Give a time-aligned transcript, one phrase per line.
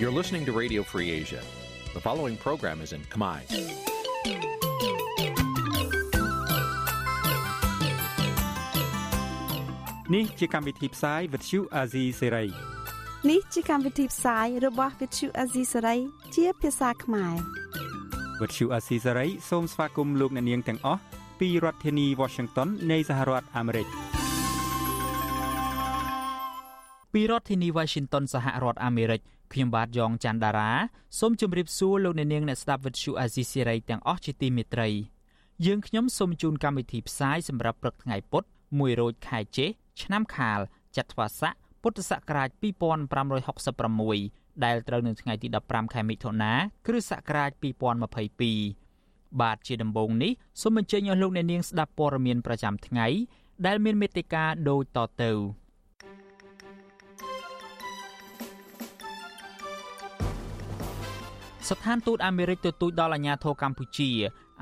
[0.00, 1.42] You're listening to Radio Free Asia.
[1.96, 3.38] The following program is in Khmer.
[10.14, 12.48] នេះជាកម្មវិធីផ្សាយ Vuthu Azizi Serai
[13.30, 15.98] នេះជាកម្មវិធីផ្សាយរបស់ Vuthu Azizi Serai
[16.34, 17.34] ជាភាសាខ្មែរ
[18.40, 21.00] Vuthu Azizi Serai សូមស្វាគមន៍លោកអ្នកនាងទាំងអស់
[21.40, 23.86] ពីរដ្ឋធានី Washington នៃសហរដ្ឋអាមេរិក
[27.12, 29.20] ពីរដ្ឋធានី Washington សហរដ្ឋអាមេរិក
[29.53, 30.71] ខ្ញុំបាទយ៉ងច័ន្ទដារា
[31.19, 34.89] សូមជម្រាបសួរលោកអ្នកនាងអ្នកស្ដាប់ Vuthu Azizi Serai ទាំងអស់ជាទីមេត្រី
[35.65, 39.69] យើងខ្ញុំសូមជូនកម្មវិធីផ្សាយសម្រាប់ព្រឹកថ្ងៃពុធ1រោចខែចេស
[40.01, 40.59] ឆ្នាំខាល
[40.97, 46.53] ចត្វាស័កពុទ្ធសករាជ2566ដែលត្រូវនៅថ្ងៃទី15ខែមិថុនា
[46.87, 47.51] គ្រិស្តសករាជ
[48.43, 53.07] 2022បាទជាដំបូងនេះសូមអញ្ជើញអស់លោកអ្នកនាងស្ដាប់ព័ត៌មានប្រចាំថ្ងៃ
[53.65, 55.31] ដែលមានមេត្តាដូចតទៅ
[61.69, 64.11] ស្ថានទូតអាមេរិកទទូចដល់អាញាធរកម្ពុជា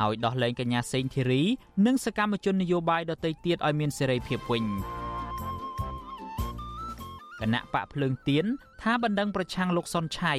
[0.01, 1.43] ឲ្យដោះលែងកញ្ញាសេងធីរី
[1.85, 4.63] និងសកម្មជននយោបាយដទៃទៀតឲ្យមានសេរីភាពវិញ
[7.39, 8.45] គណៈបកភ្លើងទៀន
[8.81, 10.33] ថាបណ្ដឹងប្រឆាំងលោកសុនឆៃ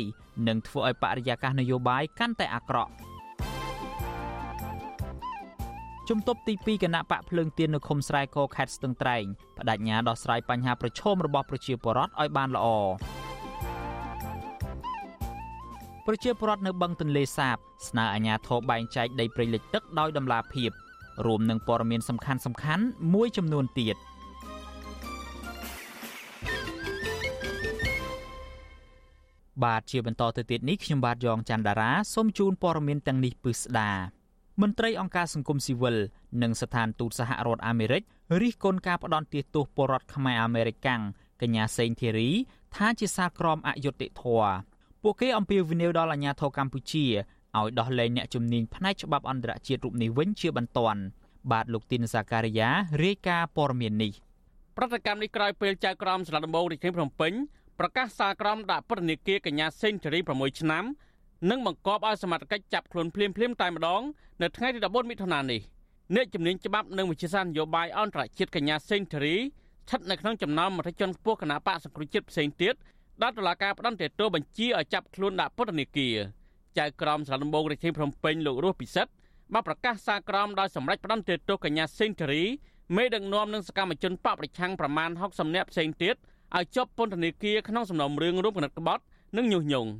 [0.48, 2.92] នឹងធ្វើឲ្យបរិយាកាសនយោបាយកាន់តែអាក្រក់
[6.08, 9.24] ជំទប់ទី2គណៈបកភ្លើងទៀននៅឃុំស្រែកខេត្តស្ទឹងត្រែង
[9.58, 12.66] បដិញ្ញាដោះស្រាយបញ្ហាប្រឈមរបស់ប្រជាពលរដ្ឋឲ្យបានល្អ
[16.06, 17.56] ប្រជាពលរដ្ឋនៅបឹងទន្លេសាប
[17.88, 20.70] ស្នើអាជ្ញាធរបែងចែកដីព្រៃលិចទឹកដោយដំណាភាព
[21.26, 23.96] រួមនឹងព័ត៌មានសំខាន់សំខាន់មួយចំនួនទៀត
[29.64, 33.90] បាទជាបន្តទៅទៀតនេះខ្ញុំបាទយ៉ងច័ន្ទដារាសូមជូនព័ត៌មានទាំងនេះពិស្ដា
[34.60, 35.96] មន្ត្រីអង្គការសង្គមស៊ីវិល
[36.42, 38.02] និងស្ថានទូតសហរដ្ឋអាមេរិក
[38.40, 41.02] រិះគន់ការផ្ដន់ទាទោសពលរដ្ឋខ្មែរអាមេរិកកាំង
[41.40, 42.30] កញ្ញាសេងធីរី
[42.76, 44.71] ថាជាសារក្រមអយុត្តិធម៌
[45.02, 47.04] ពួកគេអំពាវនាវដល់អាជ្ញាធរកម្ពុជា
[47.58, 51.00] ឲ្យដោះលែងអ្នកជំនាញផ្នែកច្បាប់អន្តរជាតិរូបនេះវិញជាបន្ទាន់
[51.50, 52.68] បាទលោកទីនសាការីយ៉ា
[53.04, 54.12] រាយការណ៍ព័ត៌មាននេះ
[54.76, 57.32] ប្រតិកម្មនេះក្រោយពេលចៅក្រមស្រុកដំបងរាជធានីភ្នំពេញ
[57.78, 60.84] ប្រកាសសារក្រមដាក់ពន្ធនាគារកញ្ញាសេងធារី6ឆ្នាំ
[61.50, 64.02] និងបង្គាប់ឲ្យសមត្ថកិច្ចចាប់ខ្លួនភ្លាមភ្លាមតែម្ដង
[64.42, 65.60] នៅថ្ងៃទី14មិថុនានេះ
[66.14, 72.74] អ្នកជំនាញច្បាប់និងវិជាសាស្ត្រនយោបាយអន្តរជាតិកញ្ញាសេងធារីស្ថិតនៅក្នុងចំណោមមន្ត្រីជាន់ខ្ពស់គណៈបកសង្គ្រោះជាតិផ្សេងទៀត
[73.20, 76.16] ដល់តុលាការផ្ដន្ទាទោសបញ្ជាឲ្យចាប់ខ្លួនដាក់ពន្ធនាគារ
[76.78, 79.12] ចៅក្រមស្រុកដំបងរាជធានីភ្នំពេញលោករស់ពិសិដ្ឋ
[79.52, 82.42] បានប្រកាសសារក្រមដោយសម្រេចផ្ដន្ទាទោសកញ្ញាសេងធារី
[82.96, 86.14] មេដឹកនាំនិងសកម្មជនបកប្រឆាំងប្រមាណ60នាក់ផ្សេងទៀត
[86.56, 89.02] ឲ្យជាប់ពន្ធនាគារក្នុងសំណុំរឿងរួមគណិតក្បត់
[89.36, 89.90] និងញុះញង់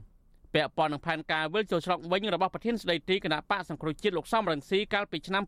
[0.54, 5.42] ពាក់ព័ន្ធនឹងផែនការវិលចូលស្រុកវិញរបស់ប្រធានស្ដីទីគណៈបកសង្គ្រោះជាតិលោកសំរងស៊ីកាលពីឆ្នាំ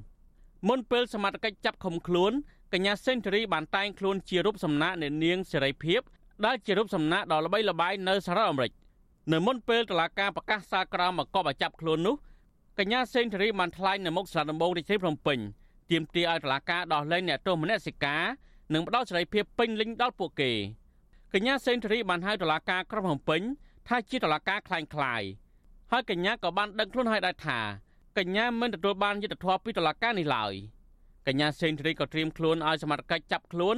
[0.00, 2.32] 2019មុនពេលសមត្ថកិច្ចចាប់ឃុំខ្លួន
[2.72, 6.00] កញ្ញាសេនស៊ូរីបានតែងខ្លួនជារូបសំណាកនៃនាងសេរីភាព
[6.45, 8.71] ដែលជារូបសំណាកដ៏ល្បីល្បាញនៅសហរដ្ឋអាមេរិក
[9.33, 12.15] នៅមុនពេលតុលាការប្រកាសសារក្រមមកកប់ឲ្យចាប់ខ្លួននោះ
[12.79, 15.39] កញ្ញាសេនស៊ូរីបានថ្លែងនៅមុខសាលាដំបងរាជធានីភ្នំពេញ
[15.91, 18.23] ទាមទារឲ្យតុលាការដោះលែងអ្នកទោសមនសិការ
[18.73, 20.51] និងផ្ដល់សេរីភាពពេញលេញដល់ពួកគេ
[21.33, 23.41] កញ្ញាសេនស៊ូរីបានហៅតុលាការក្រុងភ្នំពេញ
[23.87, 25.23] ថាជាតុលាការคล้ายคล้าย
[25.91, 27.59] ហើយកញ្ញាក៏បានដឹងខ្លួនហើយដែរថា
[28.17, 30.53] កញ្ញាមិនទទួលបានយុត្តិធម៌ពីតុលាការនេះឡើយ
[31.27, 33.77] កញ្ញាសេនស៊ូរីក៏ត្រៀមខ្លួនឲ្យសមត្ថកិច្ចចាប់ខ្លួន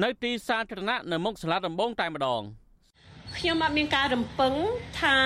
[0.00, 2.42] នៅទីសាធារណៈនៅមុខសាលាដំបងតែម្ដង
[3.38, 4.54] ខ្ញុំអត់មានការរំពឹង
[5.02, 5.18] ថា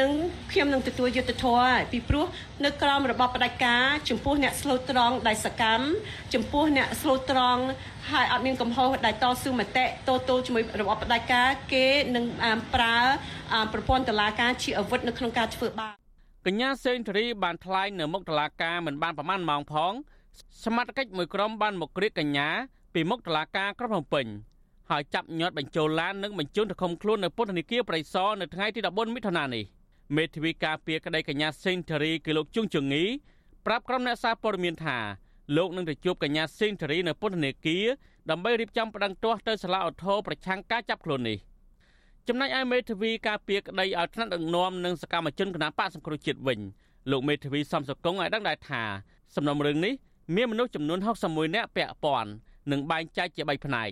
[0.00, 0.10] នឹង
[0.52, 2.26] ខ្ញុំនឹងទទួលយុត្តិធម៌ពីព្រោះ
[2.64, 5.84] នៅក្រោមរបបផ្ដាច់ការចំពោះអ្នកស្លូតត្រង់ដែលសកម្ម
[6.34, 7.62] ចំពោះអ្នកស្លូតត្រង់
[8.10, 11.86] ហើយអត់មានកំហុសដែលតស៊ូមតិតទល់ជាមួយរបបផ្ដាច់ការគេ
[12.16, 12.24] នឹង
[12.74, 12.96] ប្រើ
[13.72, 15.94] ប្រព័ន្ធតុលាការជាអាវុធនៅក្នុងការធ្វើបាប
[16.46, 19.92] កញ្ញាសេងធារីបានថ្លែងនៅមុខតុលាការមិនបានប្រមាណម៉ោងផង
[20.64, 22.50] សមត្ថកិច្ចមួយក្រុមបានមកក្រៀកកញ្ញា
[22.94, 24.26] ពីមុខតុលាការក្រុងភ្នំពេញ
[24.90, 29.64] ហើយចាប់ញាត់បញ្ចូលឡាននិងបញ្ជូនទៅឃុំខ្លួននៅពន្ធនាគារប្រៃសណនៅថ្ងៃទី14មិថុនានេះ
[30.16, 33.04] មេធាវីការពារក្តីកញ្ញាសេងធារីគឺលោកជុងជងី
[33.66, 34.98] ប្រាប់ក្រុមអ្នកសារព័ត៌មានថា
[35.56, 37.84] លោកនឹងទៅជួបកញ្ញាសេងធារីនៅពន្ធនាគារ
[38.30, 41.38] ដើម្បីរៀបចំប្តឹងទាស់ទៅសាលាឧទ្ធរប្រឆាំងការចាប់ខ្លួននេះ
[42.28, 46.60] ចំណែកឯមេធាវីការពារក្តីឲ្យថ្នាក់ដឹកនាំនិងសកម្មជនគណបកសង្គ្រោះជាតិវិញ
[47.10, 48.82] លោកមេធាវីសំសកុងឲ្យដឹងដែរថា
[49.34, 49.94] សំណុំរឿងនេះ
[50.36, 52.30] មានមនុស្សចំនួន61នាក់ពាក់ព័ន្ធ
[52.72, 53.90] និងបែងចែកជា3ផ្នែក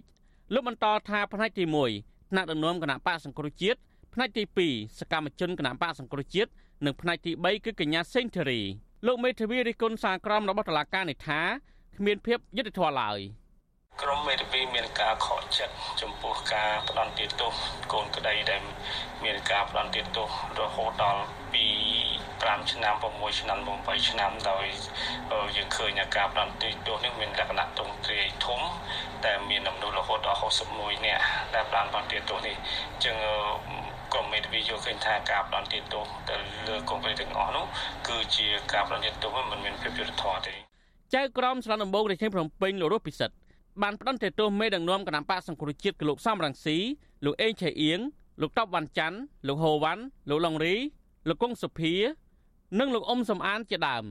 [0.55, 1.65] លោកបន្តថាផ្នែកទី
[1.99, 3.79] 1ថ្នាក់ដឹកនាំគណៈបកសង្គ្រោះជាតិ
[4.15, 6.51] ផ្នែកទី2សកម្មជនគណៈបកសង្គ្រោះជាតិ
[6.85, 8.61] និងផ្នែកទី3គឺកញ្ញាសេងធារី
[9.07, 11.41] លោកមេធាវីរិះគន់សារក្រមរបស់តុលាការនេះថា
[11.97, 13.21] គ្មានភាពយុត្តិធម៌ឡើយ។
[14.01, 17.53] ក្រមមេធាវីមានការខកចិត្តចំពោះការផ្ដន់ទាទោស
[17.93, 18.63] កូនក្តីដែល
[19.25, 20.29] មានការផ្ដន់ទាទោស
[20.61, 21.23] រហូតដល់
[21.53, 21.65] ពី
[22.51, 24.65] 5ឆ្នាំ6ឆ្នាំ8ឆ្នាំដោយ
[25.57, 28.61] យើងឃើញការផ្ដន់ទាទោសនេះមានលក្ខណៈទ្រង់ទ្រាយធំ
[29.25, 30.39] តែមានចំនួនរហូតដល់
[30.73, 31.23] 61នាក់
[31.55, 32.57] ដែលផ្ដន់ទាទោសនេះ
[33.05, 33.17] ចឹង
[34.13, 36.37] ក្រមមេធាវីយល់ឃើញថាការផ្ដន់ទាទោសទៅ
[36.69, 37.65] លើកូនក្រីទាំងអស់នោះ
[38.09, 40.55] គឺជាការផ្ដន់ទាទោសមិនមានភាពយុត្តិធម៌ទេ
[41.15, 43.35] ចៅក្រមស្រុកដំបងរាជធានីភ្នំពេញលោករស់ពិសិដ្ឋ
[43.83, 46.79] បានផ្ដន់ទោសមេដឹកនាំគណៈបកសង្គ្រោះជាតិគឺលោកសំរងស៊ី
[47.25, 48.01] លោកអេងឆៃអៀង
[48.43, 49.19] លោកតបវ៉ាន់ច័ន្ទ
[49.49, 50.75] លោកហូវ៉ាន់លោកឡុងរី
[51.29, 51.95] លោកកុងសុភា
[52.79, 54.05] និងលោកអ៊ុំសំអានជាដើម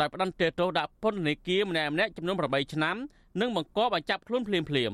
[0.00, 2.96] ដោយផ្ដន់ទោសដាក់ពន្ធនាគារម្នាក់ម្នាក់ចំនួន8ឆ្នាំ
[3.40, 4.92] និងបង្គាប់ឲ្យចាប់ខ្លួនភ្លាមភ្លាម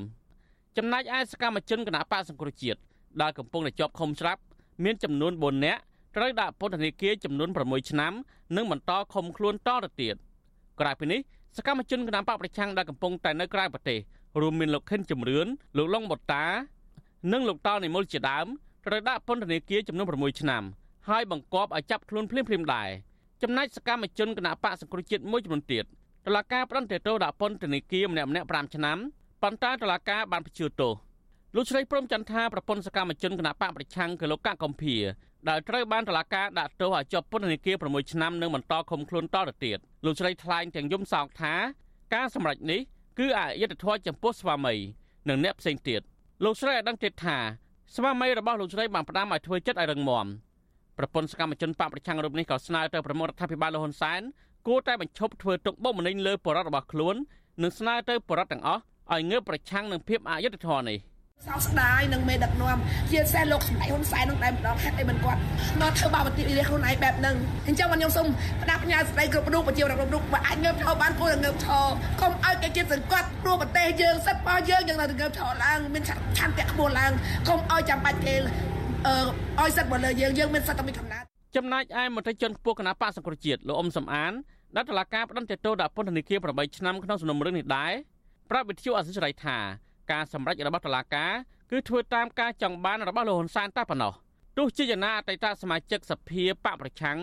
[0.76, 2.80] ចំណែកឯសកម្មជនគណៈបកសង្គ្រោះជាតិ
[3.20, 4.40] ដែលកំពុងតែជាប់ឃុំស្រាប់
[4.84, 5.80] មានចំនួន4នាក់
[6.16, 8.12] ត្រូវដាក់ពន្ធនាគារចំនួន6ឆ្នាំ
[8.56, 10.14] និងបន្តឃុំខ្លួនតទៅទៀត
[10.80, 11.20] ក្រៅពីនេះ
[11.56, 13.98] សកម្មជនគណបកប្រឆាំងដែលកំពុងតែនៅក្រៅប្រទេស
[14.40, 15.46] រួមមានលោកខិនជំរឿន
[15.76, 16.44] លោកឡុងបូតា
[17.32, 18.46] និងលោកតលនិមលជាដើម
[18.86, 20.62] ត្រូវដាក់ពន្ធនាគារចំនួន6ឆ្នាំ
[21.08, 22.88] ហើយបង្គាប់ឲ្យចាប់ខ្លួនភ្លាមៗដែរ
[23.42, 25.84] ចំណែកសកម្មជនគណបកសង្គ្រោះជាតិមួយចំនួនទៀត
[26.26, 28.98] តឡាការផ្ដន្ទាទោសដាក់ពន្ធនាគារម្នាក់ម្នាក់5ឆ្នាំ
[29.42, 30.92] ប៉ុន្តែតឡាការបានបញ្ជឿទោស
[31.56, 34.96] លោកស្រីព្រំចន្ទថាប្រពន្ធសកម្មជនគណបកប្រឆាំងគឺលោកកកកំភៀ
[35.48, 41.54] ដែលត្រូវបានតឡាការដាក់ទោសឲ្យជាប់ពន្ធនាគារ6ឆ្នាំនិងបន្តឃុំខ្លួនតទៅទៀតលោកស្រីថ្លែងទាំងយំសោកថា
[42.14, 42.80] ការសម្រេចនេះ
[43.18, 44.74] គឺអយុត្តិធម៌ចំពោះស្វាមី
[45.28, 46.00] និងអ្នកផ្សេងទៀត
[46.44, 47.38] លោកស្រីឲ្យដឹងទៀតថា
[47.94, 50.26] ស្វាមីរបស់លោកស្រីបានផ្ដាំឲ្យធ្វើចិត្តឲ្យរឹងមាំ
[51.00, 54.20] ប្រពន្ធសកម្មជនបកប្រឆាំងរូបនេះក៏ស្នើទៅប្រមុខរដ្ឋាភិបាលលហ៊ុនសែន
[54.66, 57.14] គួរតែបញ្ឈប់ធ្វើទុកបុកម្នេញលើបរិវត្តរបស់ខ្លួន
[57.62, 58.80] និងស្នើទៅបរិវត្តទាំងអស់
[59.12, 60.98] ឲ្យងើបប្រឆាំងនឹងភាពអយុត្តិធម៌នេះ
[61.46, 62.78] សោកស្ដាយនឹងមេដឹកនាំ
[63.10, 65.40] ជាពិសេសលោកសម្ដេចហ៊ុនសែននឹងតែម្ដងហេតុអីមិនគាត់
[65.80, 67.36] មកធ្វើបាបប្រទេសរាជខ្លួនឯងបែបហ្នឹង
[67.68, 68.26] អញ្ចឹងខ្ញុំសូម
[68.62, 71.84] ផ្ដាប់ផ្ញើស្ដីគ្រប់រូបប្រជារដ្ឋគ្រប់រូបបើអាចងើបឈរបានគួរតែងើបឈរ
[72.20, 77.12] កុំឲ្យគេជិតសង្កត់ព្រោះប្រទេសយើងសិទ្ធិរបស់យើងយើងនៅតែងើបឈរឡើងមានឆន្ទៈខ្ពស់ឡើង
[77.48, 81.26] កុំឲ្យចាំបាច់គេអឺ ឲ្យសិទ្ធិមកលើយើងយើងមានសិទ្ធិតែមានកំណត់
[81.56, 84.32] ចំណែកឯមន្ត្រីជាន់ខ្ពស់គណៈបកសង្គ្រោះជាតិលោកអ៊ុំសំអាន
[84.76, 87.92] ដែលតឡាការផ្ដន្ទាទោសដាក់ពន្ធនាគារ8ឆ្នាំក្នុងសំណុំរឿងនេះដែរ
[88.50, 89.56] ប្រាប់វិទ្យុអសិរ័យថា
[90.12, 91.32] ការសម្រេចរបស់តឡាការ
[91.70, 94.12] គឺធ្វើតាមការចង់បានរបស់លោកហ៊ុនសែនតែប៉ុណ្ណោះ
[94.58, 97.18] ទោះជាយ៉ាងណាអតីតសមាជិកសភាបកប្រឆាំង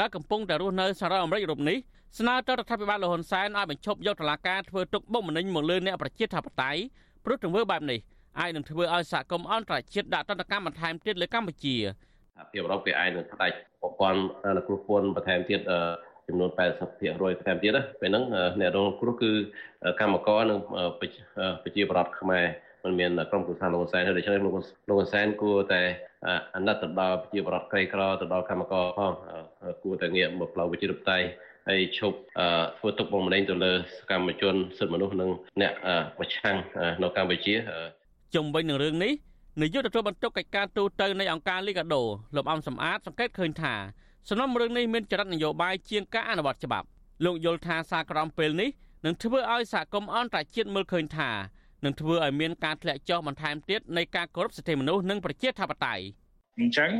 [0.00, 1.78] ដែលកំពុងតែរស់នៅសហរដ្ឋអាមេរិករូបនេះ
[2.18, 6.80] ស្នើទៅរដ្ឋាភិបាលលោកហ៊ុនសែនឲ្យបញ្ឈប់យកតឡាការធ្វើទុកបុកម្នេញមកលើអ្នកប្រជាធិបតេយ្យ
[7.24, 7.98] ព្រោះទង្វើបែបនេះ
[8.38, 11.76] អាចនឹងធ្វើឲ្យសហគមន៍អន្តរជាតិដាក់ទណ្ឌកម្មបន្ថែមទៀតលើកម្ពុជា
[12.36, 15.60] សហភាពអឺរ៉ុបគេអាចនឹងផ្ដាច់ប្រព័ន្ធអនុគ្រោះពន្ធបន្ថែមទៀត
[16.28, 18.24] ចំនួន80%ថែមទៀតណាពេលហ្នឹង
[18.60, 19.32] អ្នករងគ្រោះគឺ
[20.00, 20.58] កម្មករនិង
[21.00, 21.06] ប្រ
[21.76, 22.44] ជាពលរដ្ឋខ្មែរ
[22.84, 24.52] មិនមានក្រុមគូសាលោកហ៊ុនសែនដូច្នេះលោក
[24.88, 25.82] លោកហ៊ុនសែនគួរតែ
[26.54, 29.12] អាណិតទៅដល់ប្រជាពលរដ្ឋក្រីក្រទៅដល់កម្មករផង
[29.82, 31.18] គួរតែងាកមកផ្លូវវិជារតៃ
[31.68, 32.18] ហើយឈប់
[32.78, 35.30] ធ្វើទុកបុកម្នេញទៅលើសកម្មជនសិទ្ធិមនុស្សនិង
[35.60, 35.72] អ្នក
[36.18, 36.56] ប្រឆាំង
[37.02, 37.54] នៅកម្ពុជា
[38.34, 39.12] ជុំវិញនឹងរឿងនេះ
[39.60, 42.02] នាយកទទួលបន្ទុកកិច្ចការទូតនៃអង្គការលីកាដូ
[42.36, 43.74] លោកអំសំអាតសង្កេតឃើញថា
[44.28, 46.86] សំណុំរឿងនេះមានចរិតនយោបាយជាងការអនុវត្តច្បាប់
[47.24, 48.70] លោកយល់ថាសារក្រមពេលនេះ
[49.04, 51.30] នឹងធ្វើឲ្យសហគមន៍អន្តរជាតិមើលឃើញថា
[51.84, 56.04] នឹងធ្វើឲ្យមានការធ្លាក់ចុះបន្ថែមទៀតនៃការគោរពសិទ្ធិមនុស្សនិងប្រជាធិបតេយ្យ
[56.58, 56.90] អញ្ចឹង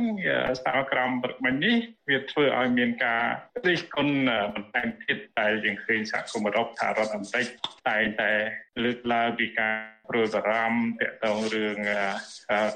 [0.63, 1.75] សារក្រមព្រឹកមិញនេះ
[2.09, 3.23] វាធ្វើឲ្យមានការ
[3.67, 4.15] រិះគន់
[4.53, 7.47] បន្ថែមទៀតតែយើងឃើញសហគមន៍អឺរ៉ុបថារដ្ឋអាមេរិក
[7.89, 8.31] តែងតែ
[8.83, 9.75] លើកឡើងពីការ
[10.09, 11.77] ព្រួយបារម្ភទាក់ទងរឿង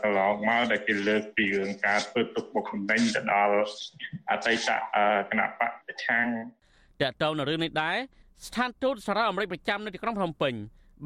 [0.01, 3.53] កន្លងមកដែលគេលើកពីរឿងការធ្វើទុកបុកម្នេញទៅដល់
[4.30, 4.69] អតីត
[5.30, 6.27] គណៈបកប្រឆាំង
[7.01, 7.97] ទាក់ទងនឹងរឿងនេះដែរ
[8.47, 10.54] ស្ថានទូតសហរដ្ឋអាមេរិកប្រចាំនៅទីក្រុងភ្នំពេញ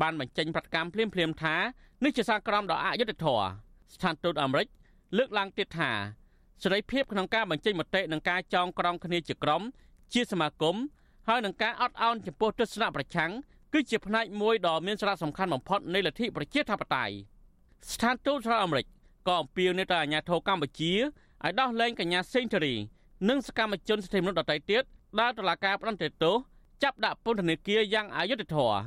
[0.02, 1.56] បានបញ្ចេញប្រតិកម្មភ្លាមភ្លាមថា
[2.04, 3.46] នេះជាសារក្រមដ៏អយុត្តិធម៌
[3.96, 4.68] ស្ថានទូតអាមេរិក
[5.18, 5.92] លើកឡើងទៀតថា
[6.64, 9.62] សេរីភាពក្នុងការបញ្ចេញមតិនិងការចងក្រងគ្នាជាក្រុម
[10.14, 10.76] ជាសមាគម
[11.28, 13.32] ហើយនឹងការអត់ឱនចំពោះទស្សនៈប្រឆាំង
[13.74, 17.14] គឺជាផ្នែកមួយដ៏មានសារៈសំខាន់បំផុតនៃលទ្ធិប្រជាធិបតេយ្យ
[17.92, 18.86] ស្ថានទូតសហរដ្ឋអាមេរិក
[19.28, 22.76] ក៏អំពាវនាវទៅអាជ្ញាធរកម្ពុជាឲ្យដោះលែងកញ្ញាសេងធារី
[23.30, 24.84] និងសកម្មជនសិទ្ធិមនុស្សដទៃទៀត
[25.20, 26.36] ដែលតុលាការផ្តន្ទាទោស
[26.84, 28.80] ចាប់ដាក់ពន្ធនាគារយ៉ាងអយុត្តិធម៌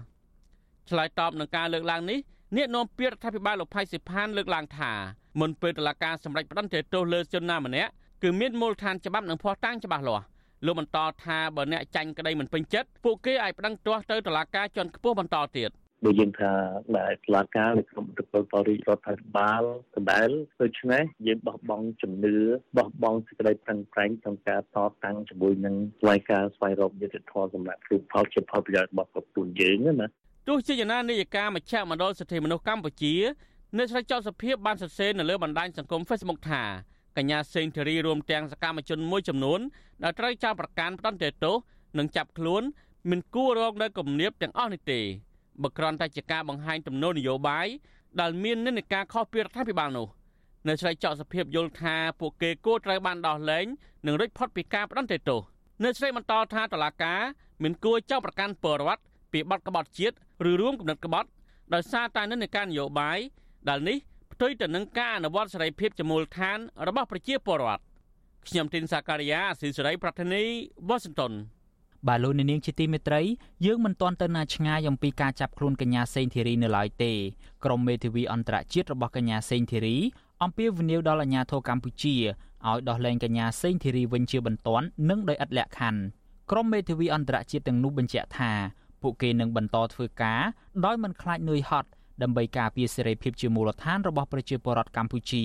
[0.89, 2.19] ឆ្លើយតបនឹងការលើកឡើងនេះ
[2.57, 4.93] អ្នកនាំពាក្យរដ្ឋាភិបាលលោកផៃសិផានលើកឡើងថា
[5.41, 7.91] មុនពេលតុលាការសម្រេចផ្តន្ទាទោសលើជនណាម្នាក់
[8.23, 10.25] គឺមានមូលដ្ឋានច្បាប់និងភស្តុតាងច្បាស់លាស់
[10.67, 15.71] លោកបន្តថាបើអ្នកចាញ់ក្តីមិនពេញចិត្តពួកគេអាចប្តឹងទាស់ទៅតុលាការជាន់ខ្ពស់បន្តទៀត
[16.05, 16.53] ដូចយើងថា
[16.99, 19.63] ដែលផ្លាការនៅក្នុងប្រព័ន្ធបរិរដ្ឋាភិបាល
[19.95, 20.29] ដដែល
[20.61, 22.37] ដូច្នេះយើងបោះបង់ជំនឿ
[22.77, 30.07] បោះបង់សេចក្តីប្រឹងប្រែងក្នុងការតតាំងជាមួយនឹងស្វ័យការស្វែងរកយុត្តិធម៌សម្រាប់គ្រប់ផលជាផលប្រយោជន៍របស់ខ្លួនយើងណា
[30.49, 33.15] ទោះជាយ៉ាងណានាយិកាមជ្ឈមណ្ឌលសិទ្ធិមនុស្សកម្ពុជា
[33.79, 36.63] នៅស្រីចោតសភាបានសរសេរនៅលើបណ្ដាញសង្គម Facebook ថា
[37.17, 39.61] កញ្ញាសេងធារីរួមទាំងសកម្មជនមួយចំនួន
[40.03, 41.57] ដែលត្រូវចោទប្រកាន់ផ្ដន្ទាទោស
[41.99, 42.63] និងចាប់ខ្លួន
[43.11, 45.01] មិនគួររងនៅគំនាបទាំងអស់នេះទេ
[45.63, 47.67] បើគ្រាន់តែជាការបង្ហាញទំនោរនយោបាយ
[48.21, 50.09] ដែលមាននិន្នាការខុសពីរដ្ឋាភិបាលនោះ
[50.69, 53.67] នៅស្រីចောက်សភាពយល់ថាពួកគេគួរត្រូវបានដោះលែង
[54.07, 55.41] និងរួចផុតពីការផ្ដន្ទាទោស
[55.85, 57.15] នៅស្រីបន្តថាតឡាកា
[57.63, 59.03] មិនគួរចោទប្រកាន់ពលរដ្ឋ
[59.33, 60.15] ពីបទក្បត់ជាតិ
[60.51, 61.29] ឬរួមគំនិតក្បត់
[61.75, 63.19] ដោយសារតែនិន្នាការនយោបាយ
[63.69, 63.99] ដែលនេះ
[64.33, 67.83] ផ្ទុយទៅនឹងការអនុវត្តសេរីភាពជាមូលដ្ឋានរបស់ប្រជាពលរដ្ឋ
[68.49, 70.43] ខ្ញុំទីនសាការីយ៉ាអស៊ីសេរីប្រធានី
[70.89, 71.33] វ៉ាស៊ីនតោន
[72.09, 73.23] បាទលោកនាងជាទីមេត្រី
[73.67, 77.13] យើងមិនទាន់ទៅណាឆ្ងាយអំពីការចាប់ខ្លួនកញ្ញាសេងធីរីនៅឡើយទេ
[77.65, 79.97] ក្រុមមេធាវីអន្តរជាតិរបស់កញ្ញាសេងធីរី
[80.43, 86.01] អំពាវនាវដល់អាជ្ញាធរកម្ពុជាឲ្យដោះលែងកញ្ញាសេងធីរីវិញជាបន្ទាន់និងដោយឥតលក្ខខណ្ឌ
[86.51, 88.53] ក្រុមមេធាវីអន្តរជាតិទាំងនោះបញ្ជាក់ថា
[89.03, 90.43] ពួកគេនឹងបន្តធ្វើការ
[90.85, 91.89] ដោយមិនខ្លាចនឿយហត់
[92.23, 95.45] ដើម្បីការពារសេរីភាពជាមូលដ្ឋានរបស់ប្រជាពលរដ្ឋកម្ពុជា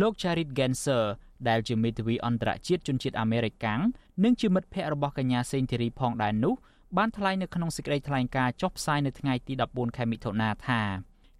[0.00, 1.04] លោក Charit Genser
[1.48, 3.80] ដែលជាមេធាវីអន្តរជាតិជនជាតិអាមេរិកកាំង
[4.24, 6.54] និងជាមិត្តភ័ក្តិរបស់កញ្ញាសេងធីរីផងដែរនោះ
[6.96, 10.80] បានថ្លែងនៅក្នុងសេចក្តីថ្លែងការណ៍ចុះផ្សាយនៅថ្ងៃទី14ខែមិថុនាថា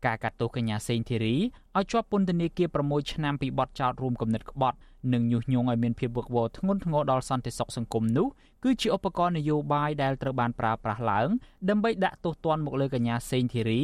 [0.07, 1.37] ការកាត់ទោសកញ្ញាសេងធីរី
[1.77, 4.79] ឲ្យជាប់ពន្ធនាគារ6ឆ្នាំពីបទចោទរួមគំនិតក្បត់
[5.13, 8.27] និងញុះញង់ឲ្យមានភាពវឹកវរធ្ងន់ធ្ងរដល់សន្តិសុខសង្គមនោះ
[8.65, 11.29] គឺជាឧបករណ៍នយោបាយដែលត្រូវបានប្រើប្រាស់ឡើង
[11.69, 13.81] ដើម្បីដាក់ទោសទណ្ឌមកលើកញ្ញាសេងធីរី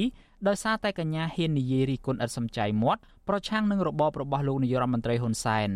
[0.47, 5.68] ដោយសារតែកញ្ញាហ៊ាននិយាយរិះគន់ឥតសំចៃមាត់ប្រឆាំងនឹងរបបរបស់លោកនាយរដ្ឋមន្ត្រីហ៊ុនសែន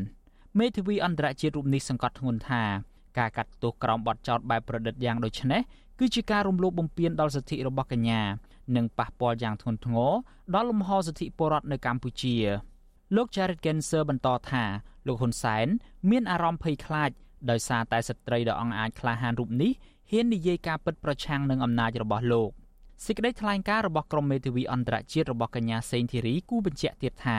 [0.58, 2.62] មេធាវីអន្តរជាតិរូបនេះសង្កត់ធ្ងន់ថា
[3.18, 5.60] ការកាត់ទោសក្រោមបទចោទបែបប្រឌិតយ៉ាងដូចនេះ
[5.98, 8.20] គឺជាការរំលោភបំពានដល់សិទ្ធិរបស់កញ្ញា
[8.76, 10.12] និងប៉ះពាល់យ៉ាងធ្ងន់ធ្ងរ
[10.54, 12.36] ដល់លំហសិទ្ធិពលរដ្ឋនៅកម្ពុជា
[13.16, 14.64] លោក Jared Genser បន្តថា
[15.06, 15.66] លោកហ៊ុនសែន
[16.10, 17.10] មានអារម្មណ៍ភ័យខ្លាច
[17.50, 19.72] ដោយសារតែស្ត្រីដ៏អង្អាចក្លាហានរូបនេះ
[20.10, 22.50] ហ៊ាននិយាយការពិតប្រឆាំងនឹងអំណាចរបស់លោក
[23.06, 27.38] សេចក្តីថ្លែងការណ៍របស់ក្រុមមេធាវីអន្តរជាតិរបស់កញ្ញាសេងធីរីគូបញ្ជាក់ទៀតថា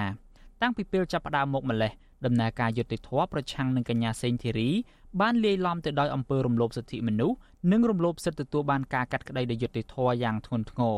[0.62, 1.92] តាំងពីពេលចាប់ផ្ដើមមកម្លេះ
[2.26, 4.70] ដំណើរការយុត្តិធម៌ប្រឆាំងនឹងកញ្ញាសេងធីរី
[5.22, 7.38] បានលាយឡំទៅដោយអំពើរំលោភសិទ្ធិមនុស្ស
[7.72, 10.98] និងរំលោភសិទ្ធិទទួលបានការកាត់ក្តីដោយយុត្តិធម៌យ៉ាងធ្ងន់ធ្ងរ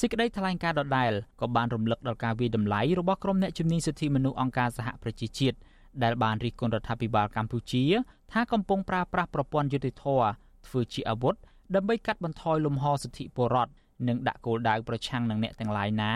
[0.00, 5.56] សេចក្តីថ្លែងការណ៍ដដែលក៏បានរំលឹកដល់ការវិយតម្លៃរបស់ក្រុមអ្នកជំនាញសិទ្ធិមនុស្សអង្គការសហប្រជាជាតិ
[6.02, 7.84] ដែលបានរិះគន់រដ្ឋាភិបាលកម្ពុជា
[8.32, 10.26] ថាកំពុងប្រើប្រាស់ប្រព័ន្ធយុត្តិធម៌
[10.66, 11.34] ធ្វើជាអាវុធ
[11.74, 13.72] ដើម្បីកាត់បន្ថយលំហសិទ្ធិពលរដ្ឋ
[14.08, 16.12] និងដាក់គោលដៅប្រឆាំងនឹងអ្នកទាំងឡាយណា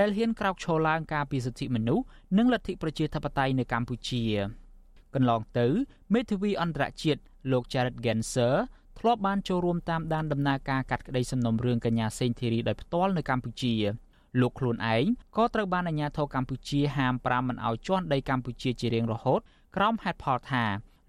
[0.00, 2.04] ដែលហ៊ានក្រោកឈរឡើងការពារសិទ្ធិមនុស្ស
[2.38, 4.24] និងលទ្ធិប្រជាធិបតេយ្យនៅកម្ពុជា
[5.14, 5.66] កន្លងទៅ
[6.14, 7.20] មេធាវីអន្តរជាតិ
[7.52, 8.54] លោក Jared Genser
[8.98, 13.74] ធ្លាប់បានចូលរួមតាមដានដំណើរការកាត់ក្តីសំណុំរឿងកញ្ញាសេងធីរីដោយផ្ទាល់នៅកម្ពុជា
[14.40, 15.04] លោកខ្លួនឯង
[15.36, 19.40] ក៏ត្រូវបានអាជ្ញាធរកម្ពុជាហាម5មិនឲ្យជន់ដីកម្ពុជាជារៀងរហូត
[19.76, 20.64] ក្រោមហេតុផលថា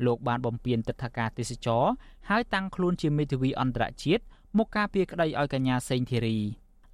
[0.05, 1.85] លោកបានបំពេញទិដ្ឋាការទេសចរ
[2.29, 4.23] ហើយតាំងខ្លួនជាមេធាវីអន្តរជាតិ
[4.57, 6.37] មកការពារក្តីឲ្យកញ្ញាសេងធីរី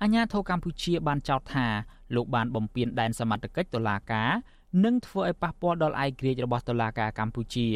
[0.01, 1.67] អាញាធរកម្ពុជាបានចោទថា
[2.15, 4.29] លោកបានបំពានដែនសមត្ថកិច្ចតុលាការ
[4.83, 7.67] និងធ្វើឲ្យប៉ះពាល់ដល់ឯករាជ្យរបស់តុលាការកម្ពុជា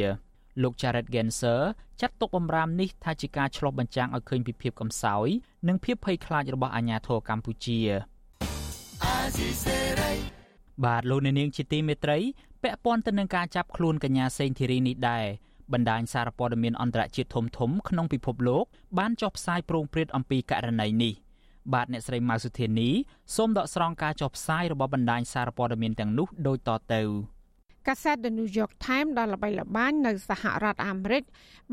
[0.61, 1.61] លោក Jared Genser
[2.01, 5.27] ចាត់ទុកបំរាមនេះថាជាការឆ្លុះបញ្ចាំងឲ្យឃើញពីភាពកំសោយ
[5.67, 7.79] និងភាពភ័យខ្លាចរបស់អាញាធរកម្ពុជា
[10.85, 12.17] បាទលោកអ្នកនាងជាទីមេត្រី
[12.63, 15.25] ពាក់ព័ន្ធទៅនឹងការចាប់ខ្លួនកញ្ញាសេងធីរីនេះដែរ
[15.73, 18.65] បណ្ដាញសារព័ត៌មានអន្តរជាតិធំធំក្នុងពិភពលោក
[18.97, 21.13] បានចុះផ្សាយប្រងព្រឹត្តអំពីករណីនេះ
[21.73, 22.89] បាទអ្នកស្រីម៉ៅសុធានី
[23.35, 27.01] សូមដកស្រង់ការចុះផ្សាយរបស់បណ្ដាញសារព័ត៌មានទាំងនោះដូចតទៅ
[27.87, 31.23] កាសែត The New York Times ដ៏ល្បីល្បាញនៅសហរដ្ឋអាមេរិក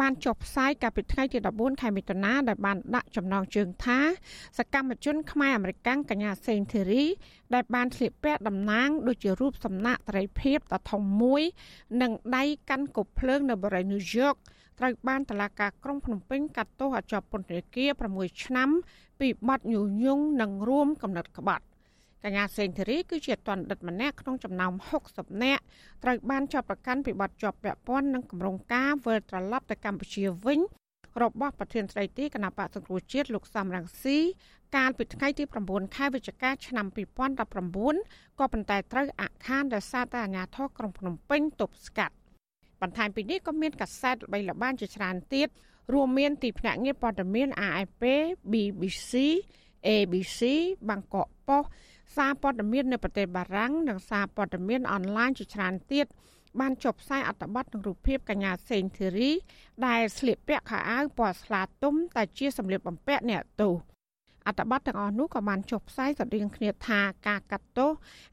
[0.01, 3.99] បានចុះផ្សាយកាលពីថ្ងៃទី14ខែមិថុនាដែលបានដាក់ចំណងជើងថា
[4.59, 5.79] សកម្មជនខ្មែរអាមេរិក
[6.11, 7.05] កញ្ញាសេងធីរី
[7.55, 11.43] ដែលបានស្លៀកពាក់តំណាងដូចជារូបសំណាកត្រីភិបដ៏ធំមួយ
[12.03, 14.37] និងដៃកាន់គប់ភ្លើងនៅបរិយា New York
[14.79, 18.69] ត្រូវបានតឡាការក្រុងភ្នំពេញកាត់ទោសឲ្យជាប់ពន្ធនាគារ6ឆ្នាំ
[19.21, 21.65] ពីបទញុះញង់និងរួមកំណត់ក្បត់
[22.25, 24.73] កញ្ញាសេងធារីគឺជាតនដិតម្នាក់ក្នុងចំណោម
[25.07, 25.63] 60នាក់
[26.03, 30.61] ត្រូវបានចាប់ប្រកាន់ពីបទជាប់ពាក់ព័ន្ធនឹងគម្រោងការវិលត្រឡប់ទៅកម្ពុជាវិញ
[31.23, 34.19] របស់ប្រធានស្ដីទីគណៈបកសង្គ្រោះជាតិលោកសំរងស៊ី
[34.77, 36.87] កាលពីថ្ងៃទី9ខែវិច្ឆិកាឆ្នាំ
[37.33, 42.15] 2019ក៏ប៉ុន្តែត្រូវអាក់ខានដោយសារតែអាជ្ញាធរក្រុងភ្នំពេញទប់ស្កាត់
[42.81, 45.49] បន្ថែមពីនេះក៏មានកាសែតល្បីល្បាញជាច្រើនទៀត
[45.93, 48.03] រួមមានទីភ្នាក់ងារព័ត៌មាន AFP
[48.53, 49.13] BBC
[49.89, 50.41] ABC
[50.89, 51.71] បាងកកប៉ុស្តិ៍
[52.17, 56.07] សារព័ត៌មាននៅប្រទេសបារាំងនិងសារព័ត៌មានអនឡាញជាច្រើនទៀត
[56.61, 59.31] បានចុះផ្សាយអត្ថបទនឹងរូបភាពកញ្ញាសេងធីរី
[59.87, 63.75] ដែលស្លៀកពាក់ខោអាវពណ៌ស្លាទុំតែជាសម្លៀកបំពាក់អ្នកទោស
[64.47, 67.91] អត្ថបទទាំងអស់នោះក៏បានចុះផ្សាយស្រដៀងគ្នាថាការកាត់ទោស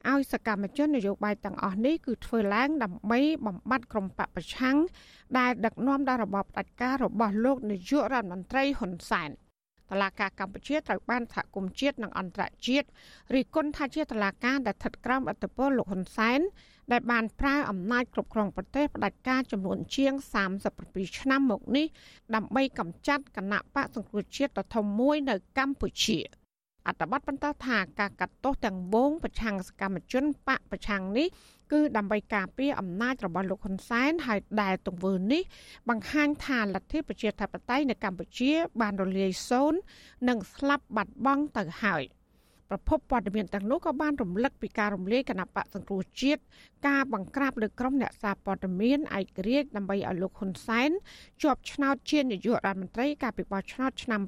[0.09, 4.77] ឲ្យសកម្មជននយោបាយទាំងអស់នេះគឺធ្វើឡើងដើម្បីបំបត្តិក្រុមបពប្រឆាំង
[5.37, 9.29] ដែលដឹកនាំដល់របបផ្ដាច់ការរបស់លោកនាយករដ្ឋមន្ត្រីហ៊ុនសែន
[9.91, 12.87] តឡាការកម្ពុជាត្រូវបានសហគមន៍ជាតិនិងអន្តរជាតិ
[13.35, 16.39] រិះគន់ថាជាតឡាការដែលស្ថិតក្រោមអធិបតេយ្យលោកហ៊ុនសែន
[16.91, 20.13] ដែលបានប្រើអំណាចគ្រប់គ្រងប្រទេសផ្ដាច់ការចំនួនជាង
[20.67, 21.85] 37ឆ្នាំមកនេះ
[22.35, 26.19] ដើម្បីកម្ចាត់គណៈបកសង្គ្រោះជាតិដ៏ធំមួយនៅកម្ពុជា
[26.87, 31.27] អត្តបទបន្តថាការកាត់ទោសទាំងវងប្រឆាំងសកម្មជនបកប្រឆាំងនេះ
[31.71, 35.43] គឺដើម្បីការពារអំណាចរបស់លោកហ៊ុនសែនហើយដែលទង្វើនេះ
[35.89, 39.79] បង្ហាញថាលទ្ធិប្រជាធិបតេយ្យនៅកម្ពុជាបានរលាយសូន្យ
[40.29, 42.03] និងស្លាប់បាត់បង់ទៅហើយ។
[42.71, 46.41] ប្រភពព័ត៌មានទាំងនោះក៏បានរំលឹកពីការរំលាយគណៈបកសង្គ្រោះជាតិ
[46.87, 50.89] ការបង្ក្រាបលើក្រុមអ្នកសារព័ត៌មានឯករាជ្យដើម្បីឲ្យលោកហ៊ុនសែន
[51.41, 54.21] ជាប់ឆ្នោតជានាយករដ្ឋមន្ត្រីកាលពីបោះឆ្នោតឆ្នាំ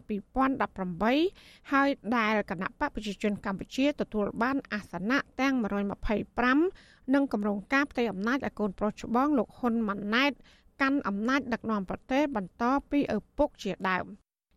[1.04, 5.54] 2018ហើយដែលគណៈបកប្រជាជនកម្ពុជាទទួលបានអាសនៈទាំង
[6.34, 10.32] 125និងកម្រងការផ្ទៃអំណាចឲ្យកូនប្រុសច្បងលោកហ៊ុនម៉ាណែត
[10.82, 14.08] កាន់អំណាចដឹកនាំប្រទេសបន្តពីឪពុកជាដើម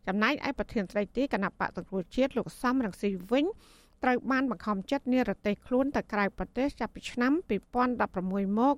[0.07, 3.45] ចំណែកឯប្រធានស្ដីទីគណៈបកសង្គ្រោះជាតិលោកសំរងស៊ីវិញ
[4.03, 7.31] ត្រូវបានបង្ខំចិត្តនិរទេសខ្លួនទៅក្រៅប្រទេសចាប់ពីឆ្នាំ
[7.95, 8.75] 2016មក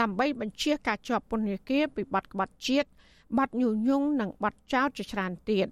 [0.00, 2.88] ដើម្បីបញ្ជាការជាប់ពន្ធនាគារពីបទក្បត់ជាតិ
[3.38, 5.68] បទញុះញង់និងបទចោទជាច្រើនទៀត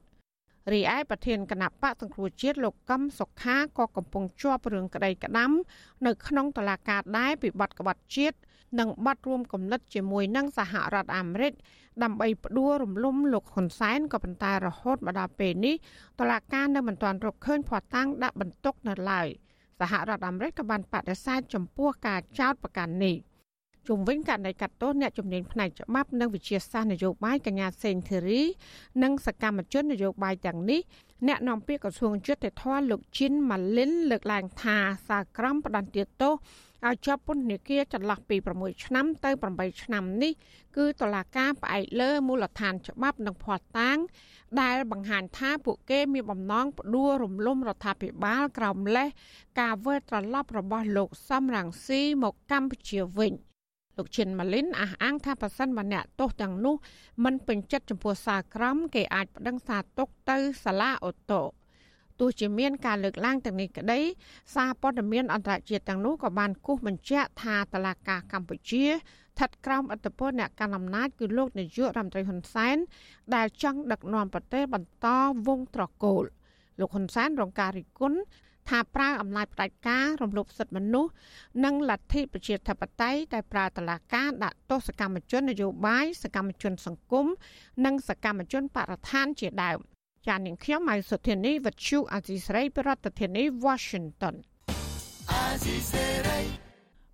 [0.73, 5.51] រីឯប្រធានគណៈបកសង្គ្រោះជាតិលោកកឹមសុខាក៏កំពុងជាប់រឿងក្តីក្តាំ
[6.07, 8.37] នៅក្នុងតុលាការដែរពីបទក្បត់ជាតិ
[8.79, 11.53] និងបាត់រួមគំនិតជាមួយនឹងសហរដ្ឋអាមេរិក
[12.03, 15.75] ដើម្បីផ្ដួលរំលំលោកហ៊ុនសែនក៏ប៉ុន្តែរហូតមកដល់ពេលនេះ
[16.19, 19.29] តឡាការនៅមិនទាន់រកឃើញភ័ស្តុតាងដាក់បន្ទុកនៅឡើយ
[19.81, 23.17] សហរដ្ឋអាមេរិកក៏បានបដិសេធចំពោះការចោទប្រកាន់នេះ
[23.89, 28.43] ជុំវិញករណីកាត់ទោសអ្នកជំនាញផ្នែកច្បាប់និងវិជាសាស្ត្រនយោបាយកញ្ញាសេងធីរី
[29.03, 30.81] និងសកម្មជននយោបាយទាំងនេះ
[31.29, 34.77] អ្នកនាំពាក្យក្រសួងយុតិធធម៌លោកជីនម៉ាលីនលើកឡើងថា
[35.09, 36.35] សាក្រមផ្ដន្ទាទោស
[36.87, 40.33] ឲ្យជាប់ពន្ធនាគារចន្លោះពី6ឆ្នាំទៅ8ឆ្នាំនេះ
[40.77, 43.99] គឺតុលាការផ្អែកលើមូលដ្ឋានច្បាប់និងភស្តុតាង
[44.63, 49.09] ដែលបង្ហាញថាពួកគេមានបំណងផ្ដួលរំលំរដ្ឋាភិបាលក្រោមលេស
[49.61, 53.33] ការវិលត្រឡប់របស់លោកសំរងស៊ីមកកម្ពុជាវិញ
[53.97, 56.75] លោកឈិនម៉ាលីនអះអាងថាប៉ះសិនបើអ្នកទោសទាំងនោះ
[57.25, 61.43] មិនពេញចិត្តចំពោះសារក្រមគេអាចប្តឹងសារទុកទៅសាលាអូតូ
[62.21, 64.01] ទោះជាមានការលើកឡើងទាំងនេះក្តី
[64.55, 72.77] សារព័ត៌មានអន្តរជាតិទាំងនោះក៏បានគូសបញ្ជាក់ថាតឡាការកម្ពុជាស្ថិតក្រោមអធិបតេយ្យអ្នកកាន់អំណាចគឺលោកនាយករដ្ឋមន្ត្រីហ៊ុនសែន
[73.35, 75.07] ដែលចង់ដឹកនាំប្រទេសបន្ត
[75.47, 76.25] វងត្រកូល
[76.81, 78.19] លោកហ៊ុនសែនរងការរិះគន់
[78.69, 81.13] ថាប្រើអំណាចផ្ដាច់ការរំលោភសិទ្ធិមនុស្ស
[81.65, 87.27] និងលទ្ធិប្រជាធិបតេយ្យតែប្រើតឡាការដាក់ទោសកម្មជននយោបាយសកម្មជនសង្គម
[87.85, 89.79] និងសកម្មជនបរិស្ថានជាដើម
[90.27, 94.35] ចាននាងខ្ញុំម៉ៃសុធានីវិទ្យុអាស៊ីសេរីប្រធានាធិបតី Washington
[95.31, 96.41] អាស៊ីសេរី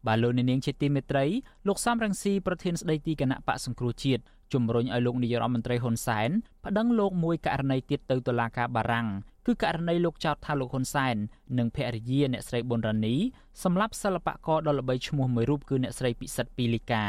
[0.07, 1.25] បាទលោកនាងជាទីមេត្រី
[1.67, 6.31] លោកសំរងស៊ីប្រធានស្ដីទីគណៈបកសង្គ្រោះជាតិជំរុញឲ្យលោកនាយរដ្ឋមន្ត្រីហ៊ុនសែន
[6.65, 9.09] ប្តឹងលោកមួយករណីទៀតទៅតុលាការបារាំង
[9.47, 11.17] គឺករណីលោកចោទថាលោកហ៊ុនសែន
[11.59, 13.15] និងភរិយាអ្នកស្រីប៊ុនរ៉ានី
[13.63, 17.05] សម្រាប់សិល្បករដ៏ល្បីឈ្មោះមួយរូបគឺអ្នកស្រីពិសិដ្ឋពីលីកា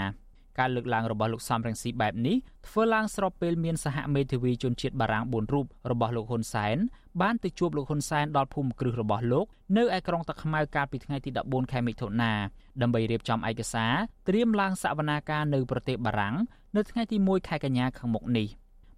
[0.60, 2.36] ការលើកឡើងរបស់លោកសំរងស៊ីបែបនេះ
[2.68, 6.78] ធ្វើឡើងស្របពេលមានសហមេធាវីជនជាតិបារាំង4រូបរបស់លោកហ៊ុនសែន
[7.22, 9.46] បានទៅជួបលោកហ៊ុនសែនដល់ភូមិគ្រឹះរបស់លោក
[9.78, 12.32] នៅឯក្រុងតាខ្មៅកាលពីថ្ងៃទី14ខែមិថុនា
[12.82, 13.94] ដើម្បីរៀបចំឯកសារ
[14.28, 16.36] ត្រៀមឡើងសវនាការនៅប្រទេសបារាំង
[16.76, 18.48] នៅថ្ងៃទី1ខែកញ្ញាខាងមុខនេះ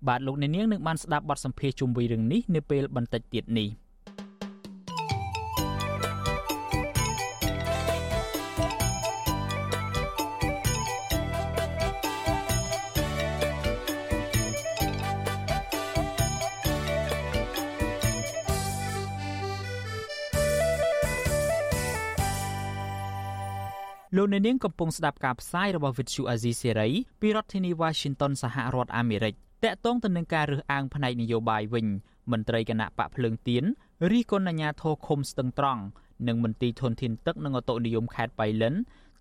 [0.07, 3.69] បាទលោកអ្នកនាងនឹងបានស្ដាប់បទសម្ភាសន៍ជុំវិញរឿងនេះនៅពេលបន្តិចទៀតនេះ។
[24.19, 31.85] លោកអ្នកនាងកំពុងស្ដាប់ការផ្សាយរបស់ Vuthu Azizi Serai ពីរដ្ឋធានី Washington សហរដ្ឋអាមេរិកតកតងទៅនឹងការរើសអើងផ្នែកនយោបាយវិញ
[32.31, 33.63] មន្ត្រីគណៈបកភ្លើងទៀន
[34.11, 35.81] រីកុនអាញាធរឃុំស្ទឹងត្រង់
[36.27, 38.75] និងមន្ទីរធនធានទឹកនិងអូតូនិយមខេត្តបៃលិន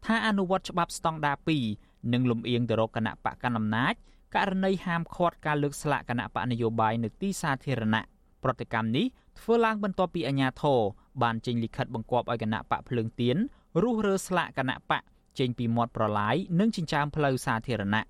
[0.06, 1.36] ថាអនុវត្តច្បាប់ស្តង់ដារ
[1.74, 3.94] 2និងលំអៀងទៅរកគណៈបកកណ្ដាលអំណាច
[4.36, 8.02] ករណីហាមឃាត់ការលើកស្លាកគណៈបកនយោបាយនៅទីសាធារណៈ
[8.42, 9.06] ប្រតិកម្មនេះ
[9.40, 10.80] ធ្វើឡើងបន្ទាប់ពីអាញាធរ
[11.22, 13.36] បានចេញលិខិតបង្គាប់ឲ្យគណៈបកភ្លើងទៀន
[13.82, 15.02] រុះរើស្លាកគណៈបក
[15.38, 18.04] ចេញពីមាត់ប្រឡាយនិងចិញ្ចើមផ្លូវសាធារណៈ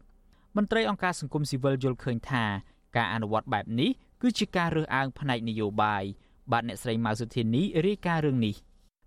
[0.57, 2.45] មន្ត្រីអង្គការសង្គមស៊ីវិលយល់ឃើញថា
[2.97, 3.91] ការអនុវត្តបែបនេះ
[4.23, 6.03] គឺជាការរើសអើងផ្នែកនយោបាយ
[6.53, 8.55] បាទអ្នកស្រីម៉ៅសុធានីរាយការណ៍រឿងនេះ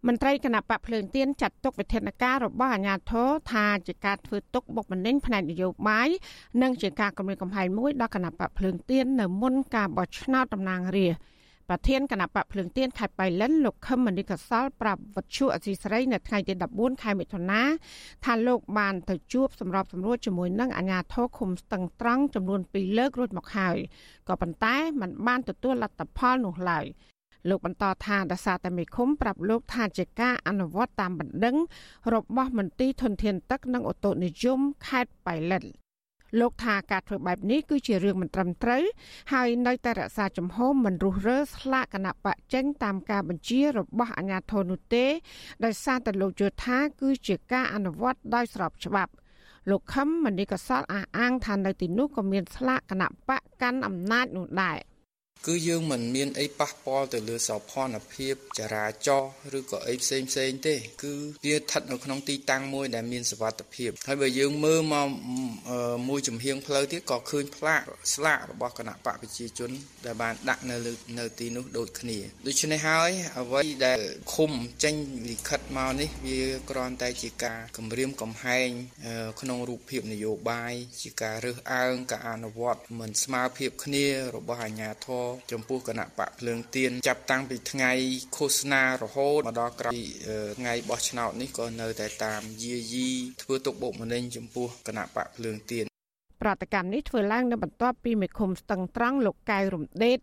[0.07, 6.09] មន្ត្រីគណៈបកភ្លើងទៀនចាត់ទុកវិធានការរបស់អាជ្ញាធរថាជាការធ្វើទុកបុកម្នេញផ្នែកនយោបាយ
[6.61, 11.21] និងជាការគំរាមកំហែងមួយដល់គណៈបកភ្លើងទៀននៅមុនការបោះឆ្នោតតំណាងរាស្ត្រ
[11.69, 17.61] ប្រធានគណៈបកភ្លើងទៀនខេត្តបៃលិនលោកខឹមមនីកសលប្រាប់វិទ្យុអសីស្រីនៅថ្ងៃទី14ខែមិថុនា
[18.25, 23.77] ថាលោកបានទៅជួបសម្របសម្រួលជាមួយនឹងអាជ្ញាធរឃុំស្ទឹងត្រង់ចំនួន2លើករួចមកហើយ
[24.27, 26.85] ក៏ប៉ុន្តែมันបានទទួលលទ្ធផលនោះឡើយ
[27.49, 31.55] លោកបន្តថាដសារតែមេឃុំប្រាប់លោកថាជាការអនុវត្តតាមបណ្ដឹង
[32.13, 35.65] របស់មន្ទីរធនធានទឹកនិងអូតូនិយមខេត្តបៃលិន
[36.39, 38.83] លោកថាការធ្វើបែបនេះគឺជារឿងមិនត្រឹមត្រូវ
[39.33, 45.05] ហើយនៅតែរក្សាជំហរមិនរុះរើស្លាកគណៈបកចេញតាមការបញ្ជារបស់អាជ្ញាធរនោះទេ
[45.65, 49.11] ដោយសារតែលោកយល់ថាគឺជាការអនុវត្តដោយស្របច្បាប់
[49.69, 54.77] លោកខឹមមនីកសលអះអាងថានៅទីនោះក៏មានស្លាកគណៈបកកាន់អំណាចនោះដែរ
[55.47, 61.13] គឺយើងមិនមានអីប៉ះពាល់ទៅលើសោភ័ណភាពចរាចរណ៍ឬក៏អីផ្សេងផ្សេងទេ គឺ
[61.45, 65.07] វាស្ថិតនៅក្នុងទីតាំងមួយដែលមានសុវត្ថិភាពហើយបើយើងមើលមក
[66.09, 67.81] មួយចំហៀងផ្លូវទៀតក៏ឃើញផ្លាក
[68.13, 69.71] ស្លាករបស់គណៈបកប្រជាជន
[70.05, 73.99] ដែលបានដាក់នៅលើនៅទីនោះដូចគ្នាដូច្នេះហើយអ្វីដែល
[74.33, 74.51] ឃុំ
[74.83, 74.95] ចេញ
[75.29, 78.69] លិខិតមកនេះវាគ្រាន់តែជាការគម្រាមកំហែង
[79.41, 87.91] ក្នុងរូបភាពនយោបាយជាការរើសអើងការអនុវត្តមិនស្មើភាពគ្នារបស់អាជ្ញាធរចំពោះគណៈបកភ្លើងទៀនចាប់តាំងពីថ្ងៃ
[88.37, 89.93] ឃោសនារហូតមកដល់ក្រោយ
[90.59, 93.09] ថ្ងៃបោះឆ្នោតនេះក៏នៅតែតាមយាយី
[93.43, 95.85] ធ្វើទុកបុកម្នេញចំពោះគណៈបកភ្លើងទៀន
[96.41, 100.19] ប្រតិកម្មនេះធ្វើឡើងនៅបន្ទាប់ពីមេឃុំស្ទឹងត្រង់លោកកៅរំដេត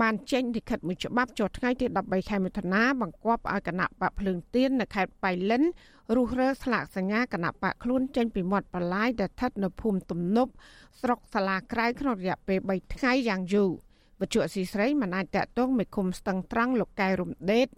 [0.00, 5.62] បានចេញលិខិតមួយច្បាប់ចុះថ្ងៃទី13ខែមិថុនាបង្គាប់ឲ្យគណៈបកភ្លើងទៀននៅខេត្តបៃលិន
[6.16, 10.52] រុះរើស្លាកសញ្ញាគណៈបកខ្លួនចេញពីមាត់បលាយដែលស្ថិតនៅភូមិទំនប់
[11.00, 13.70] ស្រុកសាឡាក្រៅក្នុងរយៈពេល3ថ្ងៃយ៉ាងយូរ
[14.22, 17.68] វត្ថុអសីស្រីមិនអាចតកតងមេឃុំស្ទឹងត្រង់លោកកែរំដេត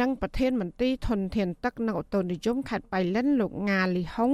[0.00, 4.32] និងប្រធានមន្ត្រីធនធានទឹកនិងអូតូនិយមខេត្តបៃលិនលោកងាលីហុង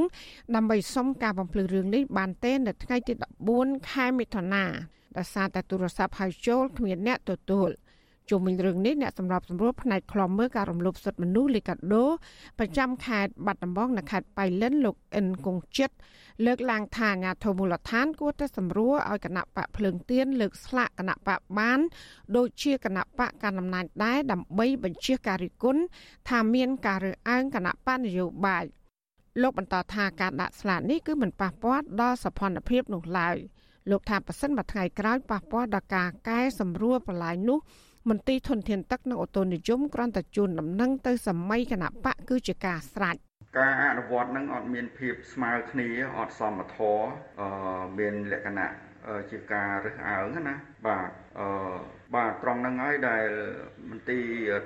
[0.55, 3.13] ដើម្បីសុំការបំភ្លឺរឿងនេះបានទេនៅថ្ងៃទី
[3.53, 4.65] 14ខែមិថុនា
[5.17, 7.71] ដោយសារតែទូរស័ព្ទហៅចូលគ្មានអ្នកទទួល
[8.31, 12.05] ជុំវិញរឿងនេះអ្នកសម្របសម្រួលផ្នែកខ្លំមើលការរំលោភសិទ្ធិមនុស្សលីកាដូ
[12.59, 15.95] ប្រចាំខេត្តបាត់ដំបងនៅខេត្តបៃលិនលោកអិនគងចិត្ត
[16.47, 21.79] លើកឡើងថាអាញាធមូលដ្ឋានគួរតែសម្រួលឲ្យគណៈបកភ្លើងទៀនលើកស្លាកគណៈបកបាន
[22.37, 25.83] ដូចជាគណៈបកកណ្ដាលអំណាចដែរដើម្បីបញ្ជាការរិះគន់
[26.29, 28.65] ថាមានការរើសអើងគណៈបកនយោបាយ
[29.43, 33.37] លោកបន្តថាការដាក់ស្លាកនេះគឺមិនប៉ះពាល់ដល់សភនភាពនោះឡើយ
[33.91, 37.59] លោកថាប៉ះសិនមួយថ្ងៃក្រោយប៉ះពាល់ដល់ការកែសម្រួលបន្លាយនោះ
[38.11, 43.17] មន្ត្រីធនធានទឹកនិងអូតូនិយមគ្រាន់តែជូនដំណឹងទៅសម័យគណៈបកគឺជាការស្រេច
[43.59, 47.07] ការអនុវត្តនឹងអត់មានភាពស្មើគ្នាអត់សមធម៌
[47.41, 47.49] អឺ
[47.99, 48.69] មានលក្ខណៈ
[49.31, 50.55] ជាការរើសអើងណា
[50.87, 51.47] បាទអឺ
[52.15, 53.27] បាទត្រង់ហ្នឹងហើយដែល
[53.91, 54.19] មន្ត្រី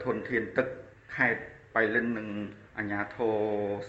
[0.05, 0.69] ធនធានទឹក
[1.17, 1.43] ខេត្ត
[1.75, 2.29] បៃលិននិង
[2.79, 3.37] អាជ្ញាធរ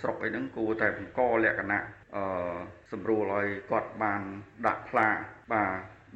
[0.01, 1.83] ស្រុកអីហ្នឹងគួរតែបង្កលក្ខណៈ
[2.15, 2.57] អឺ
[2.91, 4.21] សម្រួលឲ្យគាត់បាន
[4.65, 5.15] ដាក់ផ្លាក
[5.53, 5.71] បាទ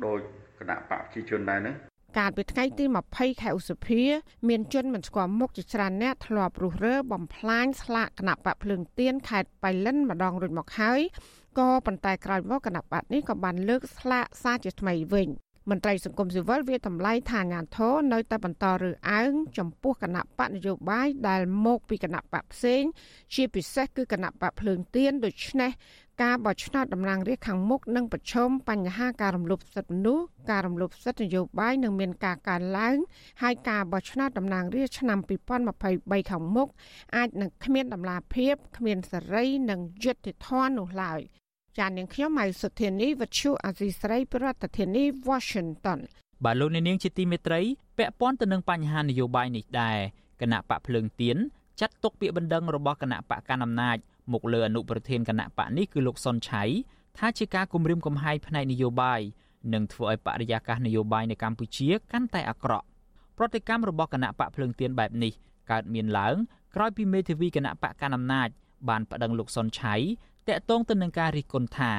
[0.06, 0.20] ដោយ
[0.60, 1.76] គណៈបកប្រជាជនដែរហ្នឹង
[2.18, 4.02] កាលពីថ្ងៃទី20ខែឧសភា
[4.48, 11.02] មានជនមិនស្គាល់មុខជាច្រើនអ្នកធ្លាប់រុះរើបំផ្លាញស្លាកគណៈបកភ្លើងទៀនខេត្តបៃលិនម្ដងរួចមកហើយ
[11.58, 15.30] ក៏ប៉ុន្តែក្រោយមកគណៈបកនេះក៏បានលើកស្លាកសារជាថ្មីវិញ
[15.70, 22.84] មន្ត្រីសង្គមស៊ីវិលវាតម្លៃថាអាញាធរនៅតែបន្តរើសអើងចំពោះគណៈបកនយោបាយដែលមកពីគណៈបកផ្សេង
[23.34, 25.72] ជាពិសេសគឺគណៈបកភ្លើងទៀនដូច្នេះ
[26.24, 32.98] ការបោះឆ្នោតតំណាងរាស្ត្រខាងមុខនឹងប្រឈមបញ្ហាការរំលោភសិទ្ធិមនុស្សការរំលោភសិទ្ធិនយោបាយនឹងមានការកើនឡើង
[33.42, 35.20] ហើយការបោះឆ្នោតតំណាងរាស្ត្រឆ្នាំ
[35.70, 36.70] 2023ខាងមុខ
[37.16, 41.20] អាចនឹងគ្មានដំណាភាពគ្មានសេរីនិងយុត្តិធម៌នោះឡើយ
[41.78, 46.00] ចាននាងខ្ញុំម៉ៃសុធានីវັດឈូអាស៊ីស្រីប្រធានាធិបតី Washington
[46.44, 47.62] បាទលោកនាងជាទីមេត្រី
[47.98, 49.98] ពាក់ព័ន្ធទៅនឹងបញ្ហានយោបាយនេះដែរ
[50.42, 51.38] គណៈបកភ្លើងទៀន
[51.80, 53.98] ចាត់ទុកពាក្យបណ្ដឹងរបស់គណៈបកកណ្ដាលអំណាច
[54.34, 56.64] មកលើអនុប្រធានគណៈបកនេះគឺលោកសុនឆៃ
[57.18, 59.22] ថាជាការគំរាមកំហែងផ្នែកនយោបាយ
[59.74, 62.86] និងធ្វើឲ្យបរិយាកាសនយោបាយនៅកម្ពុជាកាន់តែអាក្រក់
[63.38, 65.34] ប្រតិកម្មរបស់គណៈបកភ្លើងទៀនបែបនេះ
[65.72, 66.36] កើតមានឡើង
[66.76, 68.50] ក្រោយពីមេធាវីគណៈបកកណ្ដាលអំណាច
[68.90, 69.96] បានប្តឹងលោកសុនឆៃ
[70.48, 71.92] តាក់ទងទៅនឹងការរិះគន់ថា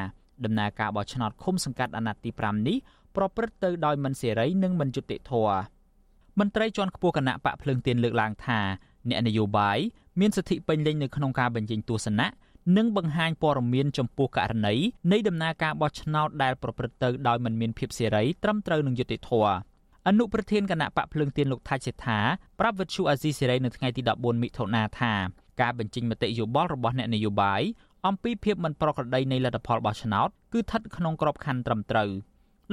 [0.45, 2.77] ដំណើរការបោះឆ្នោតឃុំសង្កាត់អាណត្តិទី5នេះ
[3.17, 5.59] ប្រព្រឹត្តទៅដោយមិនសេរីនិងមិនយុត្តិធម៌
[6.39, 8.61] មន្ត្រីជាន់ខ្ពស់គណៈបកភ្លើងទៀនលើកឡើងថា
[9.11, 9.79] អ្នកនយោបាយ
[10.21, 12.27] មានសិទ្ធិពេញលេញនៅក្នុងការបញ្ចេញទស្សនៈ
[12.77, 14.75] និងបង្ហាញព័ត៌មានចំពោះករណី
[15.13, 19.55] នៃដំណើរការបោះឆ្នោតដែលប្រព្រឹត្តទៅដោយមិនមានភាពសេរីត្រឹមត្រូវនឹងយុត្តិធម៌
[20.09, 22.21] អនុប្រធានគណៈបកភ្លើងទៀនលោកថាច់សេដ្ឋា
[22.61, 25.13] ប្រាប់វិទ្យុអាស៊ីសេរីនៅថ្ងៃទី14មិថុនាថា
[25.61, 27.63] ការបញ្ចេញមតិយោបល់របស់អ្នកនយោបាយ
[28.07, 32.11] អំពីភាពមិនប្រក្រតីនៃលទ្ធផលបោះឆ្នោតគឺស្ថិតក្នុងក្របខ័ណ្ឌត្រឹមត្រូវ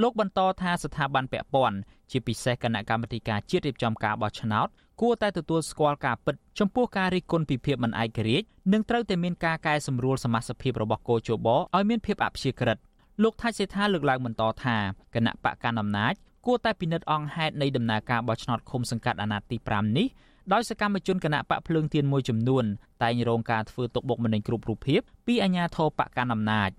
[0.02, 1.78] លោកបន្តថាស្ថាប័នពាក់ព័ន្ធ
[2.10, 4.68] ជាពិសេសគណៈកម្មាធិការជាតិរៀបចំការបោះឆ្នោត
[5.00, 12.78] គួរតែទទួលស្គាល់ការពិតចំពោះការរិះគន់ពីភាពមិនឯករាជ្យនិងត្រូវតែមានការកែសម្រួលសមាជិកភាពរបស់កោជបឲ្យមានភាពអព្យាក្រឹត
[13.22, 14.76] លោកថាច់សេដ្ឋាលើកឡើងបន្តថា
[15.14, 16.14] គណៈបកកណ្ដាលអំណាច
[16.46, 20.06] គួរតែពិនិត្យអង្គហេតុនៃដំណើរការបោះឆ្នោតឃុំសង្កាត់អាណត្តិទី5នេះ
[20.52, 22.64] ដោយសកម្មជនគណៈបកភ្លើងទៀនមួយចំនួន
[23.02, 26.70] តែងរងការធ្វើទុកបុកម្នេញគ្រប់រូបភាពពីអាជ្ញាធរបកកណ្ដាលអំណាច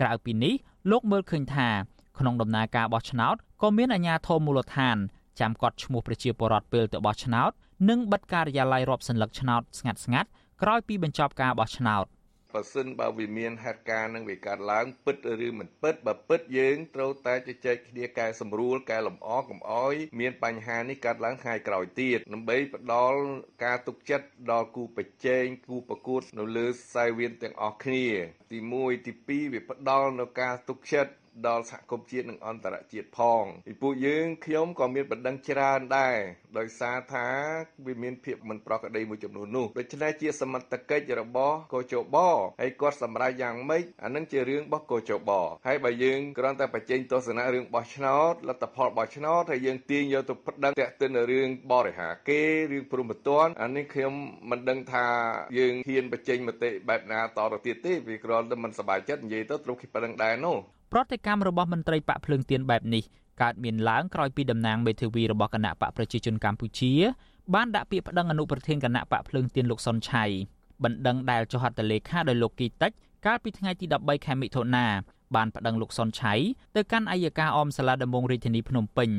[0.00, 0.54] ក្រៅពីនេះ
[0.90, 1.68] លោកមើលឃើញថា
[2.18, 4.96] ក្នុងដំណើរការបោះឆ្នោតក៏មានអាជ្ញាធរមូលដ្ឋាន
[5.40, 7.50] ចាំកត់ឈ្មោះប្រជាពលរដ្ឋពេលទៅបោះឆ្នោត
[7.88, 10.28] និងបិទការិយាល័យរាប់សន្លឹកឆ្នោតស្ងាត់ស្ងាត់
[10.62, 12.06] ក្រោយពីបញ្ចប់ការបោះឆ្នោត
[12.54, 15.16] បើសិនបើវាមានហេតុការណ៍នឹងវាកើតឡើងពិត
[15.46, 23.20] ឬមិនពិតបើពិតយើងត្រូវតែជជែកគ្នាកែសម្រួលកែលម្អកុំអោយមានបញ្ហានេះកើតឡើងថ្ងៃក្រោយទៀតដើម្បីផ្ដល់
[23.64, 28.06] ការទុកចិត្តដល់គូប្រជែងគូប្រកួតនៅលើខ្សែវៀនទាំងអស់គ្នា
[28.50, 31.12] ទី1ទី2វាផ្ដល់នៅការទុកចិត្ត
[31.46, 36.16] ដល់សហគមន៍ជាតិនិងអន្តរជាតិផងពីពួកយើងខ្ញុំក៏មានបណ្ដឹងច្រើនដែរ
[36.58, 37.28] ដោយសារថា
[37.86, 42.16] វាមានភាពមិនប្រក្រតីមួយចំនួននោះដូច្នេះជាសមត្ថកិច្ចរបស់កោជប
[42.60, 45.30] ហើយគាត់សម្រេចយ៉ាងម៉េចអានឹងជារឿងរបស់កោជប
[45.66, 54.14] ហើយបើយើងគ្រាន់តែបញ្ចេញទស្សនៈរឿងបោះឆ្នោតលទ្ធផលបោះឆ្នោតហើយយើងទាញយកទៅប្តឹងតាក់ទិនរឿងបរិហាគេរឿងព្រមត្តនអានេះខ្ញុំ
[54.50, 55.06] មិនដឹងថា
[55.58, 60.58] យើងហ៊ានបញ្ចេញមតិបែបណាតទៅទៀតទេវាគ្រាន់តែមិនសប្បាយចិត្តនិយាយទៅត្រូវគេប្តឹងដែរនោះ
[60.92, 63.02] ប្រតិកម្មរបស់មន្ត្រីបកភ្លើងទៀនបែបនេះ
[63.42, 66.92] កើតមានឡើងក្រោយពីតំណាងមេធាវីរបស់គណៈបកប្រជាជនកម្ពុជា
[67.54, 70.24] បានដាក់ពាក្យប្តឹងអនុប្រធានគណៈបកភ្លើងទៀនលោកសុនឆៃ
[70.84, 72.92] បណ្ដឹងដែលចុះហត្ថលេខាដោយលោកគីតិច
[73.26, 74.86] កាលពីថ្ងៃទី13ខែមិថុនា
[75.36, 76.34] បានប្តឹងលោកសុនឆៃ
[76.76, 79.10] ទៅកាន់អัยការអមសាលាដំបងរាជធានីភ្នំពេញ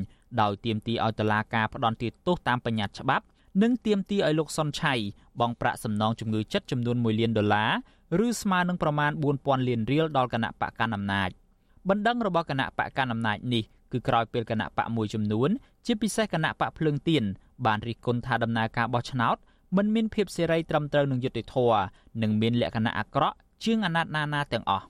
[0.41, 3.25] ដោយទាមទារឲ្យតុលាការផ្តន្ទាទោសតាមបញ្ញត្តិច្បាប់
[3.61, 4.93] និងទាមទារឲ្យលោកសុនឆៃ
[5.39, 7.65] បង់ប្រាក់សំណងជំងឺចិត្តចំនួន1លានដុល្លា
[8.19, 11.29] រឬស្មើនឹងប្រមាណ4000លានរៀលដល់គណៈបកកណ្ដាលអំណាច
[11.89, 15.49] បណ្ដឹងរបស់គណៈបកកណ្ដាលអំណាចនេះគឺក្រោយពេលគណៈបកមួយចំនួន
[15.85, 17.23] ជាពិសេសគណៈបកភ្លើងទៀន
[17.65, 19.37] បានរិះគន់ថាដំណើរការបោះឆ្នោត
[19.77, 21.81] មិនមានភាពសេរីត្រឹមត្រូវនឹងយុត្តិធម៌
[22.21, 24.85] និងមានលក្ខណៈអាក្រក់ជាងអាណត្តិណាណាទាំងអស់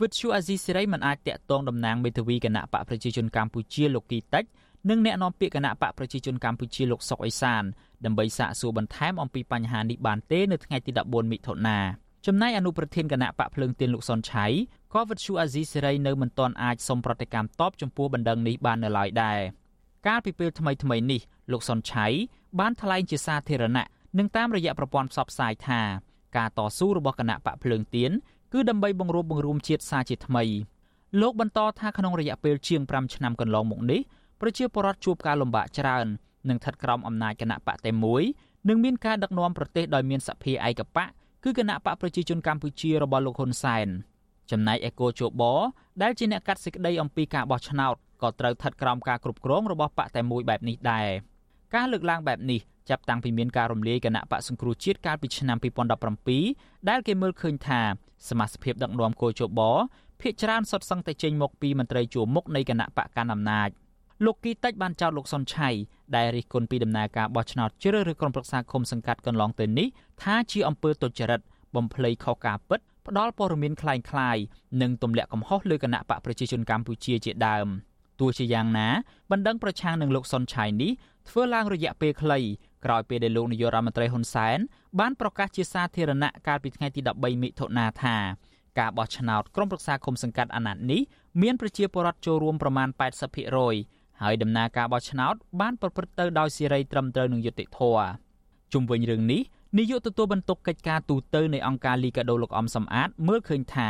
[0.00, 4.44] វិទ្យុអាស៊ីសេរីមិនអាចតាក់ទងតំណាងមេធាវីគណៈបកប្រជាជនកម្ពុជាលោកគីតិច
[4.90, 7.62] និងអ្នកនាំពាក្យគណៈបកប្រជាជនកម្ពុជាលោកសុកអេសាន
[8.04, 11.78] ដើម្បីសាកសួរបន្ថែមអំពីបញ្ហានេះបានទេនៅថ្ងៃទី14មិថុនា
[12.26, 14.46] ចំណែកអនុប្រធានគណៈបកភ្លើងទៀនលោកសុនឆៃ
[14.96, 19.40] ក៏វិទ្យុអាស៊ីសេរីនៅមិនទាន់អាចសុំប្រតិកម្មតបចំពោះបណ្ដឹងនេះបាននៅឡើយដែរ
[20.06, 21.20] កាលពីពេលថ្មីថ្មីនេះ
[21.52, 22.06] លោកសុនឆៃ
[22.60, 23.86] បានថ្លែងជាសាធារណៈ
[24.18, 25.80] និងតាមរយៈប្រព័ន្ធផ្សព្វផ្សាយថា
[26.36, 28.10] ការតស៊ូរបស់គណៈបកភ្លើងទៀន
[28.52, 30.44] គឺដើម្បីបង្រួបបង្រួមជាតិសាជាថ្មី
[31.20, 34.00] លោកបន្តថាក្នុងរយៈពេលជាង5ឆ្នាំកន្លងមកនេះ
[34.40, 36.06] ប្រជាពលរដ្ឋជួបការលំបាកច្រើន
[36.48, 38.22] និងស្ថិតក្រោមអំណាចគណៈបកតែមួយ
[38.68, 41.08] និងមានការដឹកនាំប្រទេសដោយមានសភាឯកបក
[41.44, 43.88] គឺគណៈបកប្រជាជនកម្ពុជារបស់លោកហ៊ុនសែន
[44.50, 45.42] ចំណែកអេកូជប
[46.02, 51.08] ដែលជាអ្នកកាត់សេចក្តីអំពីការបោះឆ្នោតក៏ត្រូវស្ថិតក្រោមការគ្រប់គ្រងរបស់បកតែមួយបែបនេះដែរ
[51.74, 55.58] ការលើកឡើងបែបនេះចាប់តាំងពីមានការរំលាយគណៈបកសង្គ្រោះជាតិកាលពីឆ្នាំ
[56.22, 57.80] 2017ដែលគេមើលឃើញថា
[58.28, 59.60] សមាជិកដឹកនាំគោជប
[60.20, 63.68] ភាកច្រើនសុទ្ធសឹងតែចេញមកពីមន្ត្រីជួរមុខនៃគណៈបកកណ្ដាលអំណាច
[64.24, 65.68] លោកគីតិចបានចោទលោកសុនឆៃ
[66.16, 69.88] ដែលរិះគន់ពីដំណើរការបោះឆ្នោតជ្រើសរើសក្រុមប្រឹក្សាឃុំសង្កាត់កន្លងទៅនេះ
[70.22, 71.40] ថាជាអំពើទុច្ចរិត
[71.74, 74.43] បំភ្លៃខុសការពិត ផ្ដាល់ព័ត៌មានคล้ายៗ
[74.81, 77.67] និងទម្លាក់កំហុសលើគណៈបកប្រជាជនកម្ពុជាជាដើម
[78.19, 78.89] ទោះជាយ៉ាងណា
[79.31, 80.91] បណ្ដឹងប្រឆាំងនឹងលោកសុនឆៃនេះ
[81.29, 82.39] ធ្វើឡើងរយៈពេលខ្លី
[82.85, 84.57] ក្រោយពេលដែលលោកនាយករដ្ឋមន្ត្រីហ៊ុនសែន
[84.99, 88.17] បានប្រកាសជាសាធារណៈកាលពីថ្ងៃទី13មិថុនាថា
[88.79, 91.01] ការបោះឆ្នោតក្រុមប្រឹក្សាគុំសង្កាត់អាណត្តិនេះ
[91.41, 92.89] មានប្រជាពលរដ្ឋចូលរួមប្រមាណ
[93.55, 98.05] 80%ហើយដំណើរការបោះឆ្នោតបានប្រព្រឹត្តទៅដោយសេរីត្រឹមត្រូវនឹងយុត្តិធម៌
[98.73, 99.41] ជុំវិញរឿងនេះ
[99.78, 103.88] នាយកទទួលបន្ទុកកិច្ចការទូតនៃអង្គការលីកាដូលោកអំសំអាតមើលឃើញថា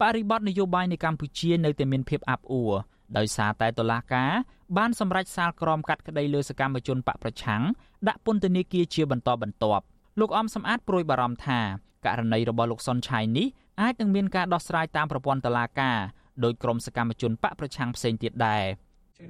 [0.00, 2.72] បរិបទនយោបាយនៅកម្ពុជានៅតែមានភាពអាប់អួរ
[3.18, 4.30] ដោយសារតែតុលាការ
[4.76, 7.62] បានសម្រេចសាលក្រមកាត់ក្តីលើសកម្មជនបកប្រឆាំង
[8.08, 9.84] ដាក់ពន្ធនាគារជាបន្តបន្ទាប់
[10.20, 11.60] លោកអំសំអាតព្រួយបារម្ភថា
[12.06, 13.46] ករណីរបស់លោកសុនឆៃនេះ
[13.80, 15.98] អាចនឹងមានការដោះស្រាយតាមប្រព័ន្ធតុលាការ
[16.44, 18.64] ដោយក្រុមសកម្មជនបកប្រឆាំងផ្សេងទៀតដែរ។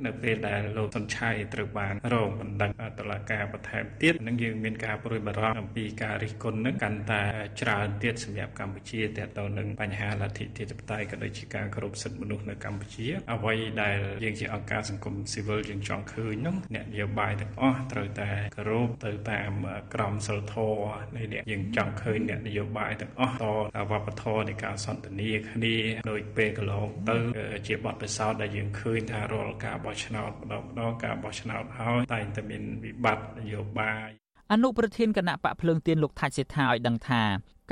[0.06, 7.22] នៅពេលដែលលោកសុនឆៃត្រូវបានរងបណ្ដឹងតុលាការបន្ថែមទៀតនឹងយើងមានការប្រួយបារម្ភអំពីការរិះគន់នឹងកាន់តែ
[7.60, 19.52] ច្រើនទៀតសម្រាប់កម្ពុជាទាក់ទងនឹងបញ្ហាលទ្ធិប្រជាធិបតេយ្យក៏ដូចជាការគោរពសិទ្ធិមនុស្សនៅកម្ពុជាអ្វីដែលយើងជាអង្គការសង្គមស៊ីវិលយើងចង់ឃើញនោះអ្នកនយោបាយទាំងអស់ត្រូវតែគោរពទៅតាម
[19.94, 23.44] ក្រមសីលធម៌នៃអ្នកយើងចង់ឃើញអ្នកនយោបាយទាំងអស់ត
[23.90, 25.76] វប្បធម៌នៃការសន្ទនាគ្នា
[26.10, 27.18] ដោយពេលកន្លងទៅ
[27.66, 34.08] ជាបទពិសោធន៍ដែលយើងឃើញថារាល់ការបោះឆ្នោតម្ដងម្ដងការបោះឆ្នោតហើយតែងតែមានវិបត្តិនយោបាយ
[34.52, 37.22] អនុប្រធានគណៈបកភ្លើងទៀនលោកថាច់សេដ្ឋាឲ្យដឹងថា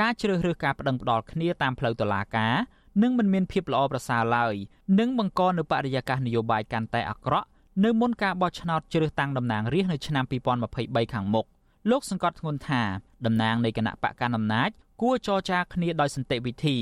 [0.00, 2.54] ការជ្រើសរើសការប្តឹងផ្តល់គ្នាតាមផ្លូវតុលាការ
[3.02, 4.54] នឹងមិនមានភាពល្អប្រសើរឡើយ
[4.98, 7.46] និងបង្កនៅបរិយាកាសនយោបាយកាន់តែអាក្រក់
[7.84, 11.46] នៅមុនការបោះឆ្នោតជ្រើសតាំងតំណាងរាស្ត្រនៅឆ្នាំ2023ខាងមុខ
[11.90, 12.82] លោកសង្កត់ធ្ងន់ថា
[13.26, 14.70] តំណាងនៃគណៈបកកណ្ដាលអំណាច
[15.02, 16.76] គួរចរចាគ្នាដោយសន្តិវិធី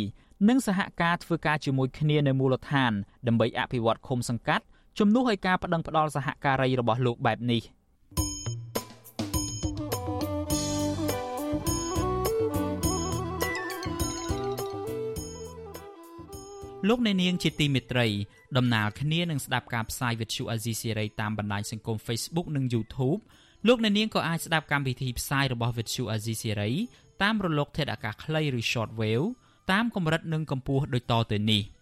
[0.49, 2.93] និងសហការធ្វើការជាមួយគ្នានៅមូលដ្ឋាន
[3.27, 4.65] ដើម្បីអភិវឌ្ឍឃុំសង្កាត់
[4.99, 7.63] ជំនួសឲ្យការប្តឹងផ្តល់សហការីរបស់លោកបែបនេះ
[16.89, 18.07] លោកអ្នកនាងជាទីមេត្រី
[18.57, 23.21] ដំណើរគ្នានឹងស្ដាប់ការផ្សាយវិទ្យុអាស៊ីសេរីតាមបណ្ដាញសង្គម Facebook និង YouTube
[23.67, 26.71] លោកអ្នកនាងក៏អាចស្ដាប់កម្មវិធីផ្សាយរបស់វិទ្យុអាស៊ីសេរី
[27.23, 29.27] តាមរលកធាតុអាកាសខ្លីឬ Shortwave
[29.73, 31.63] តាមកម្រិតនិងកម្ពស់ដូចតទៅនេះ។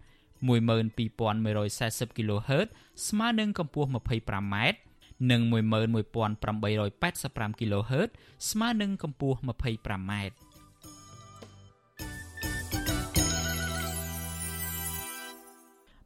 [0.47, 2.67] 12140 kHz
[3.07, 4.55] ស្មើនឹងកម្ពស់ 25m
[5.31, 8.09] និង11885 kHz
[8.49, 10.11] ស្មើនឹងកម្ពស់ 25m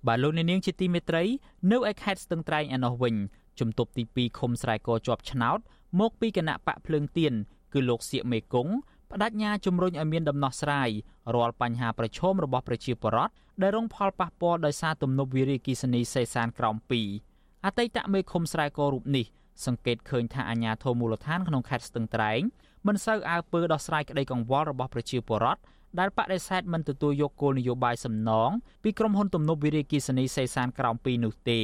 [0.07, 1.23] បាទលោកអ្នកនាងជាទីមេត្រី
[1.71, 3.15] នៅឯខេត្តស្ទឹងត្រែងឯណោះវិញ
[3.59, 5.59] ជំទប់ទី2ឃុំស្រែកជាប់ឆ្នោត
[5.99, 7.33] មកពីគណៈបកភ្លើងទៀន
[7.73, 8.73] គឺលោកសៀកមេគង្គ
[9.11, 10.89] បដិញ្ញាជំរុញឲ្យមានដំណោះស្រាយ
[11.35, 16.75] រាល់បញ្ហាប្រឈមរបស់ប្រជាពលរដ្ឋដែលរងផលប៉ះពាល់ដោយសារទំនប់វារីអគ្គិសនីសេសានក្រោម
[17.21, 19.25] 2អតីតមេឃុំស្រែករូបនេះ
[19.65, 22.41] សង្កេតឃើញថាអាជ្ញាធរមូលដ្ឋានក្នុងខេត្តស្ទឹងត្រែង
[22.87, 25.61] មិនសូវអើពើដោះស្រាយក្តីកង្វល់របស់ប្រជាពលរដ្ឋ
[25.99, 28.49] ដែលបដិសេធមិនទទួលយកគោលនយោបាយសំណង
[28.83, 31.59] ពីក្រុមហ៊ុនទំនប់វារីអគ្គិសនីសេសានក្រោម2នោះទេ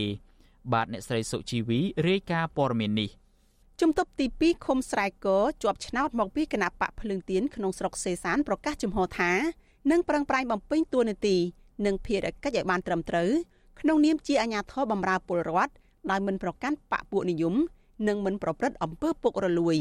[0.73, 3.10] បាទអ្នកស្រីសុជីវីរាយការណ៍ព័ត៌មាននេះ
[3.82, 5.28] ជំទប់ទី2ឃុំស្រែក
[5.63, 9.32] ជាប់ឆ្នោតមកពីគណៈបកភ្លើងទៀនក្នុងស្រុកសេសានប្រកាសជំហរថា
[9.91, 11.38] នឹងប្រឹងប្រែងបំពេញតួនាទី
[11.86, 13.30] និងភារកិច្ចឲ្យបានត្រឹមត្រូវ
[13.80, 15.74] ក្នុងនាមជាអាជ្ញាធរបម្រើពលរដ្ឋ
[16.12, 17.56] ដោយមិនប្រកាន់បកពួកនិយម
[18.08, 19.78] និងមិនប្រព្រឹត្តអំពើពុករលួយ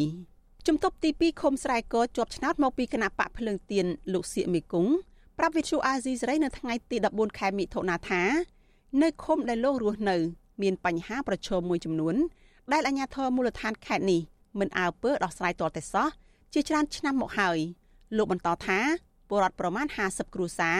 [0.67, 4.93] ជំទប់ទី2ឃុំស្រែកជាប់ឆ្នោតមកពីគណៈបកភ្លើងទៀនលោកសៀកមេគង្គ
[5.39, 8.23] ប្រាប់វិទ្យុអាស៊ីសេរីនៅថ្ងៃទី14ខែមិថុនាថា
[9.03, 10.17] នៅឃុំដែលលោករស់នៅ
[10.63, 12.17] មានបញ្ហាប្រឈមមួយចំនួន
[12.73, 14.21] ដែលអាជ្ញាធរមូលដ្ឋានខេត្តនេះ
[14.61, 16.09] មិនអើពើដោះស្រាយទាល់តែសោះ
[16.53, 17.59] ជាច្រើនឆ្នាំមកហើយ
[18.17, 18.79] លោកបន្តថា
[19.29, 20.79] ពលរដ្ឋប្រមាណ50គ្រួសារ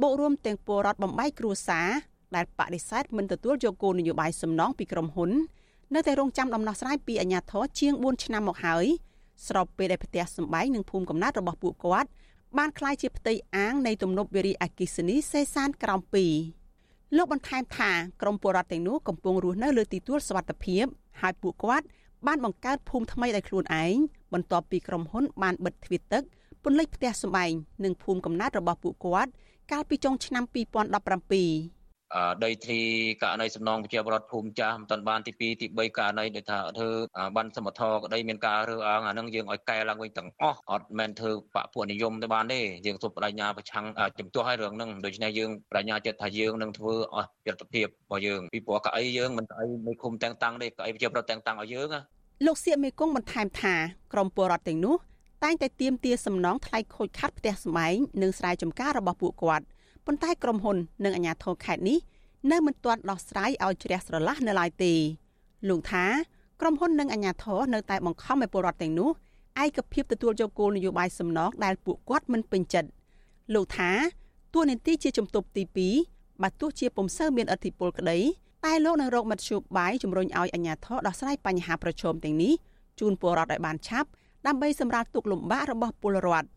[0.00, 1.88] បូករួមទាំងពលរដ្ឋបំបីគ្រួសារ
[2.36, 5.30] ដែលបដិសេធមិនទទួលយកគោលនយោបាយសំណងពីក្រុមហ៊ុន
[5.94, 8.86] នៅតែរងចាំដំណោះស្រាយពីអាជ្ញាធរជាង4ឆ្នាំមកហើយ
[9.46, 12.08] ស្របពេលដែលផ្ទះសម្បែងនិងភូមិកំណើតរបស់ពួកគាត់
[12.58, 16.00] បានក្លាយជាផ្ទៃអាងនៃទំនប់វារីអគ្គិសនីសេសានក្រោម
[16.58, 17.90] 2លោកបន្ថែមថា
[18.22, 20.84] ក្រមពលរដ្ឋទាំងនោះកំពុងរស់នៅលើទីទួលសុវត្ថិភាព
[21.20, 21.86] ហើយពួកគាត់
[22.26, 23.96] បានបង្កើតភូមិថ្មីដោយខ្លួនឯង
[24.32, 26.22] បន្ទាប់ពីក្រុមហ៊ុនបានបិទទ្វារទឹក
[26.62, 27.52] ពន្លិចផ្ទះសម្បែង
[27.84, 29.30] និងភូមិកំណើតរបស់ពួកគាត់
[29.72, 31.81] កាលពីចុងឆ្នាំ2017
[32.44, 32.80] ដីធ្លី
[33.22, 36.90] ករណីសំណងប្រជាពលរដ្ឋភូមិចាស់មិនទាន់បានទី2ទី3ករណីដែលថាធ្វើ
[37.36, 43.86] បានសមត្ថក្តីមានការរើសអើងអានឹងយើងឲ្យកែឡើងវិញទាំងអស់អត់មែនធ្វើបពពួកនិយមទៅបានទេយើងទប់បដិញ្ញាប្រឆាំង
[44.18, 51.88] ជំទាស់ឲ្យរឿងហ្នឹងដូច្នេះយើងបដិញ្ញាចិត្តថាយើងនឹងធ្វើអស់យត្តភាពរបស់យើងពីព្រោះកៅអីយើងមិនស្អីមិនឃុំតែងតាំងទេកៅអីប្រជាពលរដ្ឋតែងតាំងឲ្យយើង
[52.46, 53.74] លោកសៀកមេគង្គបន្ថែមថា
[54.12, 54.96] ក្រមពលរដ្ឋទាំងនោះ
[55.44, 59.64] តែងតែទៀមទាសំណងថ្លៃខូចខាត់ផ្ទះសម្បែងនិងស្រែចម្ការរបស់ពួកគាត់
[60.06, 61.98] ប៉ុន្តែក្រុមហ៊ុននិងអាជ្ញាធរខេត្តនេះ
[62.50, 64.92] នៅមិនទាន់ដោះស្រាយឲ្យជ្រះស្រឡះនៅឡើយទេ
[65.68, 66.04] លោកថា
[66.60, 69.10] ក្រុមហ៊ុននិងអាជ្ញាធរនៅតែបង្ខំឲ្យពលរដ្ឋទាំងនោះ
[69.64, 72.88] ឯកភាពទទួលយកគោលនយោបាយសំណងដែលពួកគាត់មិនពេញចិត្ត
[73.54, 73.90] លោកថា
[74.54, 75.62] តួនាទីជាជំទប់ទី
[76.04, 78.18] 2បើទោះជាពុំសូវមានអធិបុលក្តី
[78.64, 82.54] តែលោកនឹងរកមធ្យោបាយជំរុញឲ្យអាជ្ញាធរដោះស្រាយបញ្ហាប្រឈមទាំងនេះ
[83.00, 84.08] ជូនពលរដ្ឋឲ្យបានឆាប់
[84.46, 86.48] ដើម្បីសម្រាលទុក្ខលំបាករបស់ពលរដ្ឋ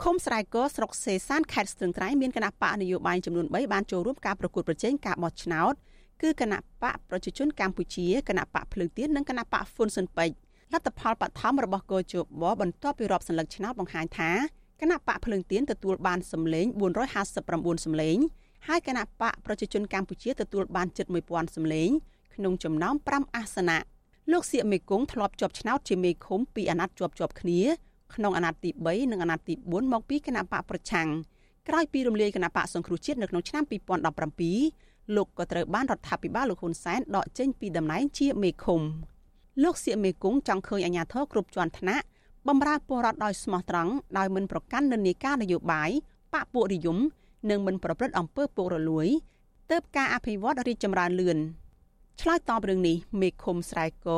[0.00, 5.74] ឃុំស្រែកស្រុកសេសានខេត្តស្ទឹងត្រែងមានគណៈបកនយោបាយចំនួន3បានចូលរួមការប្រកួតប្រជែងការបោះឆ្នោត
[6.22, 10.36] គឺគណៈបកប្រជាជនកម្ពុជាគណៈបកភ្លើងទៀននិងគណៈបកហ្វុនស៊ិនពេជ្រ
[10.72, 14.30] លទ្ធផលបឋមរបស់កោជបបន្ទាប់ពីរាប់សន្លឹកឆ្នោតបង្ហាញថា
[14.80, 16.66] គណៈបកភ្លើងទៀនទទួលបានសម្លេង
[17.26, 18.16] 459សម្លេង
[18.68, 21.90] ហើយគណៈបកប្រជាជនកម្ពុជាទទួលបានជិត1000សម្លេង
[22.34, 23.78] ក្នុងចំណោម5អាសនៈ
[24.32, 27.60] លោកសៀកមេគង្គធ្លាប់ជាប់ឆ្នោតជាមេឃុំពីអាណត្តិជាប់ជាប់គ្នា
[28.14, 31.08] ក្នុងអាណត្តិទី3និងអាណត្តិទី4មកពីគណៈបកប្រឆាំង
[31.68, 33.64] ក្រោយពីរំលាយគណៈបកសង្គ្រោះជាតិនៅក្នុងឆ្នាំ
[34.38, 38.80] 2017លោកក៏ត្រូវបានរដ្ឋាភិបាលលោកហ៊ុនសែនដកចេញពីតំណែងជាមេឃុំ
[39.62, 42.04] លោកសៀកមេគង្គចង់ឃើញអាជ្ញាធរគ្រប់ជាន់ថ្នាក់
[42.48, 45.90] បំរើពលរដ្ឋដោយស្មោះត្រង់ដោយមិនប្រកាន់និន្នាការនយោបាយ
[46.34, 46.98] បកពួកនិយម
[47.50, 49.06] និងមិនប្រព្រឹត្តអំពើពុករលួយ
[49.70, 51.38] ទើបការអភិវឌ្ឍរីកចម្រើនលឿន
[52.20, 54.08] ឆ្លើយតបរឿងនេះមេឃុំស្រែក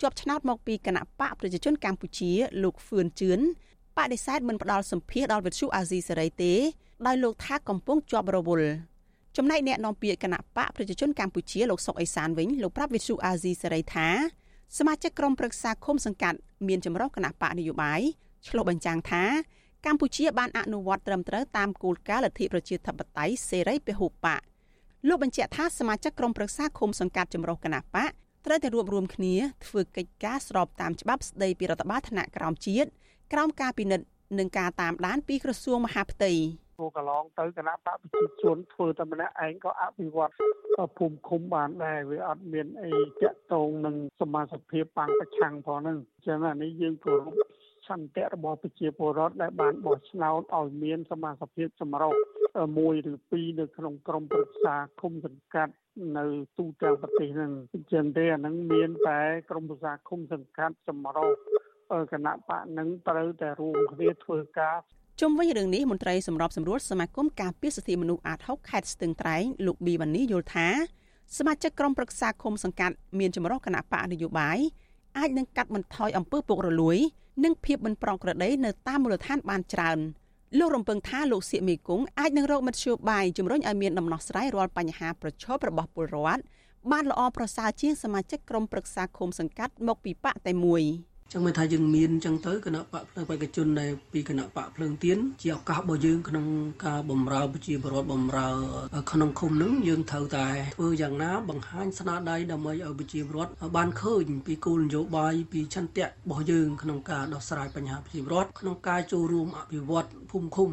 [0.00, 2.30] ជាប់ឆ្នោតមកពីគណៈបកប្រជាជនកម្ពុជា
[2.62, 3.40] លោកហ្វឿនជឿន
[3.96, 6.52] បដិសេធមិនផ្ដល់សម្ភារដល់វិទ្យុអាស៊ីសេរីទេ
[7.06, 8.70] ដោយលោកថាកំពុងជាប់រវល់
[9.36, 14.08] ចំណែកអ្នកនាំពាក្យគណៈបកប្រជាជនកម្ពុជាលោកសុកអេសានវិញលោកប្រាប់វិទ្យុអាស៊ីសេរីថា
[14.78, 18.00] សមាជិកក្រុមប្រឹក្សាឃុំសង្កាត់មានចម្រុះគណៈបកនយោបាយ
[18.48, 19.24] ឆ្លុះបញ្ចាំងថា
[19.86, 24.40] កម្ពុជាបានអនុវត្តត្រឹមត្រូវតាមគោលការណ៍លទ្ធិប្រជាធិបតេយ្យសេរីពហុបក
[25.08, 28.12] លោកបញ្ជាក់ថាសមាជិកក្រុមប្រឹក្សាឃុំសង្កាត់ចម្រុះគណៈបក
[28.46, 29.34] ត្រូវតែរួបរวมគ្នា
[29.66, 32.88] ធ្វើកិច្ចការស្របតាមច្បាប់ស្តីពីរដ្ឋបាលថ្នាក់ក្រោមជាតិ
[33.32, 34.06] ក្រោមការពិនិត្យ
[34.38, 36.32] និងការតាមដានពីក្រសួងមហាផ្ទៃ
[36.78, 40.32] ពួកកន្លងទៅគណៈបកប្រជាជនធ្វើតែម្នាក់ឯងក៏អភិវឌ្ឍ
[40.98, 42.90] ភូមិឃុំបានដែរវាអត់មានអី
[43.20, 47.34] តាក់ទងនឹងសមាជិកភាពបាំងប្រឆាំងផងហ្នឹងអញ្ចឹងអានេះយើងគោរព
[47.88, 52.12] សន្តិរបស់ប្រជាពលរដ្ឋដែលបានបោះឆ្នោតឲ្យមានសមាជិកភាពចម្រុះ
[52.78, 55.72] មួយឬពីរនៅក្នុងក្រមប្រឹក្សាឃុំសង្កាត់
[56.18, 56.24] នៅ
[56.58, 59.20] ទូទាំងប្រទេសហ្នឹងអញ្ចឹងទេអាហ្នឹងមានតែ
[59.50, 61.30] ក្រមប្រឹក្សាឃុំសង្កាត់សម្រុះ
[62.12, 64.76] គណៈបកនឹងត្រូវតែរួមគ្នាធ្វើការ
[65.20, 70.68] ជុំវិញរឿងនេះមន្ត្រីសម្របសម្រួលសមាគមការពារសិទ្ធិមនុស្សអាត6ខេត្តស្ទឹងត្រែងលោកប៊ីវ៉ានីយល់ថា
[71.38, 74.58] សមាជិកក្រុមប្រឹក្សាឃុំសង្កាត់មានចម្រុះគណៈបកនយោបាយ
[75.18, 76.98] អាចនឹងកាត់បន្ថយអំពើពុករលួយ
[77.44, 79.98] និងភាពមិនប្រក្រតីនៅតាមមូលដ្ឋានបានច្រើន
[80.58, 86.42] លោករំពឹងថាលោកសៀកមីគង្គអាចនឹងរកមធ្យោបាយជំរុញឲ្យមានដំណោះស្រាយរាល់បញ្ហាប្រឈមរបស់ពលរដ្ឋ
[86.92, 90.82] បានល្អប្រសើរជាងសមាជិកក្រុមប្រឹក្សាឃុំសង្កាត់មកពីបកតែមួយ។
[91.32, 96.46] ចឹងមានថាយើងមានចឹងទៅគណៈបកភ្លើងបេក្ខជនដែលពីគណៈបកភ្លើងទៀនជាឱកាសរបស់យើងក្នុង
[96.86, 98.48] ការបំរើប្រជាពលរដ្ឋបំរើ
[99.12, 100.46] ក្នុងឃុំនឹងយើងត្រូវតែ
[100.76, 110.70] ធ្វើយ៉ាងណាបង្ហាញស្នាដៃដើម្បីឲ្យប្រជាពលរដ្ឋបានឃើញពីគោលនយោបាយពីឆន្ទៈរបស់យើងក្នុងការដោះស្រាយបញ្ហាប្រជាពលរដ្ឋក្នុងការចូលរួមអភិវឌ្ឍភូមិឃុំ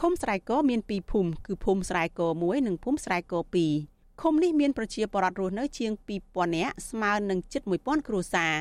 [0.00, 3.34] ឃុំស្រែកមាន2ភូមិគឺភូមិស្រែក1និងភូមិស្រែក
[3.76, 5.92] 2ឃុំនេះមានប្រជាពលរដ្ឋរស់នៅជាង
[6.26, 8.54] 2000នាក់ស្មើនឹងជិត1000គ្រួសារ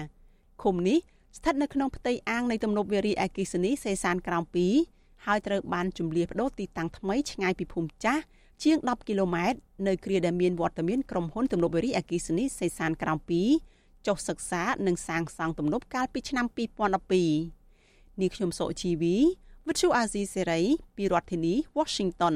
[0.64, 1.00] ឃុំនេះ
[1.38, 4.44] ស្ថិតនៅក្នុងផ្ទៃអាងនៃទំនប់វារីអេគិសនីសេសានក្រោម
[4.84, 8.22] 2ហើយត្រូវបានជំលៀសបដូរទីតាំងថ្មីឆ្ងាយពីភូមិចាស់
[8.64, 9.58] ជាង10គីឡូម៉ែត្រ
[9.88, 13.18] នៅគ្រាដែលមានវត្តមានក្រុមហ៊ុនទំនប់វារីអេគិសនីសេសានក្រោម
[13.62, 19.16] 2ចុះសិក្សានិងសាងសង់ទំនប់កាលពីឆ្នាំ2012នេះខ្ញុំសុជីវី
[19.68, 20.62] វិទ្យុអាស៊ីសេរី
[20.96, 22.36] ពីរដ្ឋធានី Washington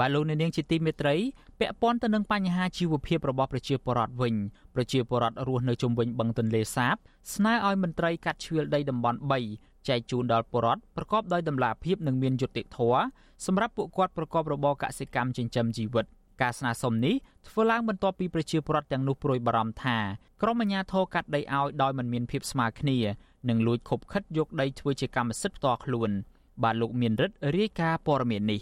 [0.00, 1.14] បាទលោកអ្នកនាងជាទីមេត្រី
[1.60, 4.34] ពាក់ព័ន្ធទៅនឹងបញ្ហាជីវភាពរបស់ប្រជាពលរដ្ឋវិញ
[4.74, 6.94] ប្រជាពលរដ្ឋរស់នៅជុំវិញបឹងទន្លេសាប
[7.34, 9.18] ស្នើឲ្យមន្ត្រីកាត់ជ្រឿលដីតំបន់
[9.52, 13.02] 3ចែកជូនដល់ពលរដ្ឋប្រកបដោយតម្លាភាពនិងមានយុត្តិធម៌
[13.46, 16.06] សម្រាប់ពួកគាត់ប្រកបរបរកសិកម្មចិញ្ចឹមជីវិត
[16.42, 17.14] ការស្នើសុំនេះ
[17.48, 19.98] ធ្វើឡើងបន្ទាប់ពីប្រជាពលរដ្ឋទាំងនោះព្រួយបារម្ភថា
[20.42, 22.98] ក្រុមអាជ្ញាធរកាត់ដីឲ្យដោយមិនមានភាពស្មើគ្នា
[23.48, 26.10] និងលួចខុបខិតយកដីធ្វើជាកម្មសិទ្ធិផ្ទាល់ខ្លួន
[26.62, 28.60] បាទលោកមានរិទ្ធរាយការណ៍ព័ត៌មាននេះ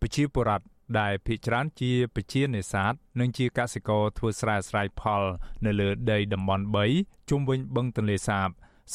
[0.00, 5.22] ប្រជាពលរដ្ឋ ដែលភាគច្រើនជាពជានេសាទនិងជាកសិករធ្វើស្រែស្រ័យផល
[5.66, 6.64] នៅលើដីតំបន់
[6.96, 8.48] 3ជុំវិញបឹងទន្លេសាប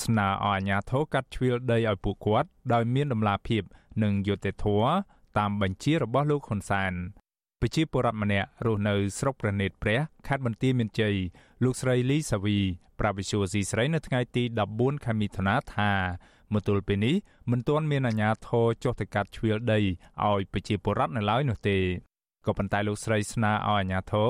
[0.04, 3.64] ស្នើឲ្យអាជ្ញាធរកាត់ជ្រៀលដីឲ្យពួកគាត់ដោយមានដំណាភាព
[4.04, 4.92] និងយុត្តិធម៌
[5.38, 6.94] តាមបញ្ជារបស់លោកហ៊ុនសែន
[7.62, 11.16] ប្រជាពលរដ្ឋម្នាក់រស់នៅស្រុកព្រះនេត្រព្រះខេត្តបន្ទាយមានជ័យ
[11.64, 12.58] លោកស្រីលីសាវី
[13.00, 15.92] ប្រាវិសុយស៊ីស្រីនៅថ្ងៃទី14ខែមិថុនាថា
[16.54, 17.16] មកទល់ពេលនេះ
[17.52, 19.80] មិនទាន់មានអាជ្ញាធរចុះទៅកាត់ជ្រៀលដី
[20.28, 21.78] ឲ្យប្រជាពលរដ្ឋនៅឡើយនោះទេ
[22.46, 24.30] ក៏ប៉ុន្តែលោកស្រីស្នើឲ្យអាជ្ញាធរ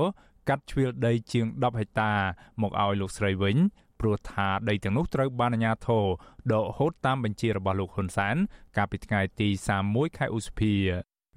[0.50, 2.14] កាត់ជ្រៀលដីជាង10ហិកតា
[2.62, 3.58] មកឲ្យលោកស្រីវិញ
[4.00, 6.06] ព្រោះថាដីទាំងនោះត្រូវបានអាជ្ញាធរ
[6.54, 8.36] ដកហូតតាមបញ្ជារបស់លោកហ៊ុនសែន
[8.78, 9.50] កាលពីថ្ងៃទី
[9.84, 10.74] 31ខែឧសភា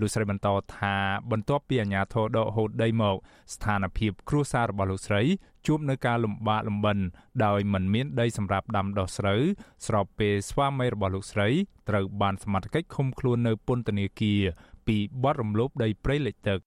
[0.01, 0.95] លោកស្រីបន្តថា
[1.30, 3.16] បន្ទាប់ពីអាជ្ញាធរដកហូតដីមក
[3.55, 5.22] ស្ថានភាពគ្រួសាររបស់លោកស្រី
[5.66, 6.99] ជួបនៅការលំបាកលំបិន
[7.45, 9.42] ដោយមិនមានដីសម្រាប់ដាំដុះស្រូវ
[9.86, 11.49] ស្របពេលស្វាមីរបស់លោកស្រី
[11.88, 14.42] ត្រូវបានសមត្ថកិច្ចឃុំខ្លួននៅពន្ធនាគារ
[14.86, 16.61] ពីបទរំលោភដីព្រៃលិចទឹក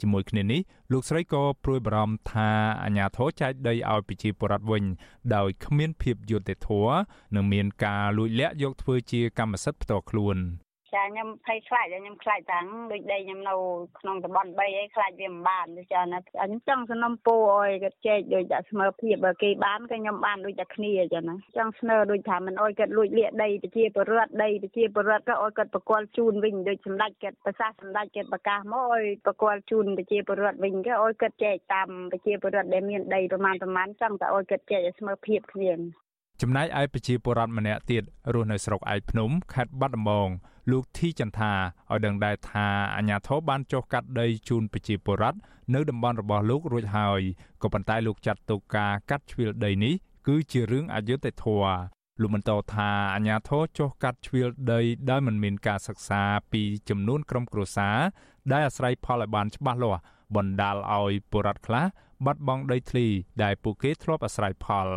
[0.00, 0.60] ជាមួយគ្នានេះ
[0.92, 2.50] លោកស្រីក៏ព្រួយបារម្ភថា
[2.84, 4.84] អាញាធរចែកដីឲ្យប្រជាពលរដ្ឋវិញ
[5.34, 6.96] ដោយគ្មានភាពយុត្តិធម៌
[7.34, 10.38] និងមានការលួចលាក់យកធ្វើជាកម្មសិទ្ធិផ្ទាល់ខ្លួន។
[10.94, 13.54] ចាខ្ញុំភ័យខ្លាចខ្ញុំខ្លាចតាំងដូចដីខ្ញុំនៅ
[13.98, 35.72] ក្នុងតំបន់3អីខ្លាចវាមិនបានទេចាណាខ្ញុំចង់សំណុំពរឲ្យគាត់ចែកដូចតែស្មើភាពបើគេបានក៏ខ្ញុំបានដូចតែគ្នាចាណាចង់ស្នើដូចថាមិនអោយគាត់លួចលាក់ដីប្រជាពលរដ្ឋដីប្រជាពលរដ្ឋក៏អោយគាត់ប្រគល់ជូនវិញដូចសម្ដេចគាត់ប្រសាសន៍សម្ដេចគាត់ប្រកាសមកអោយប្រគល់ជូនប្រជាពលរដ្ឋវិញក៏អោយគាត់ចែកតាមប្រជាពលរដ្ឋដែលមានដីប្រមាណប្រមាណចង់តែអោយគាត់ចែកឲ្យស្មើភាពគ្នា
[36.42, 38.02] ចំណែកឯប្រជាពលរដ្ឋម្នាក់ទៀត
[38.34, 40.28] រស់នៅស្រុកឯកភ្នំខេត្តបាត់ដំបង
[40.70, 45.38] លោកធីចន្ទាឲ្យដឹងដែរថាអាញាធរបានចុះកាត់ដីជូនប្រជាពលរដ្ឋ
[45.74, 47.20] នៅតំបន់របស់លោករួចហើយ
[47.62, 49.94] ក៏ប៉ុន្តែលោកចាត់ទុកការកាត់ជ្រៀលដីនេះ
[50.26, 51.74] គឺជារឿងអយុត្តិធម៌
[52.20, 57.98] លោកបន្តថាអាញាធរចុះកាត់ជ្រៀលដីដោយមិនមានការសិក្សាពីចំនួនក្រុមគ្រួសារ
[58.52, 60.00] ដែលអាស្រ័យផលឲ្យបានច្បាស់លាស់
[60.36, 61.84] បណ្ដាលឲ្យពលរដ្ឋខ្លះ
[62.24, 63.06] បាត់បង់ដីធ្លី
[63.42, 64.88] ដែលពួកគេធ្លាប់អាស្រ័យផល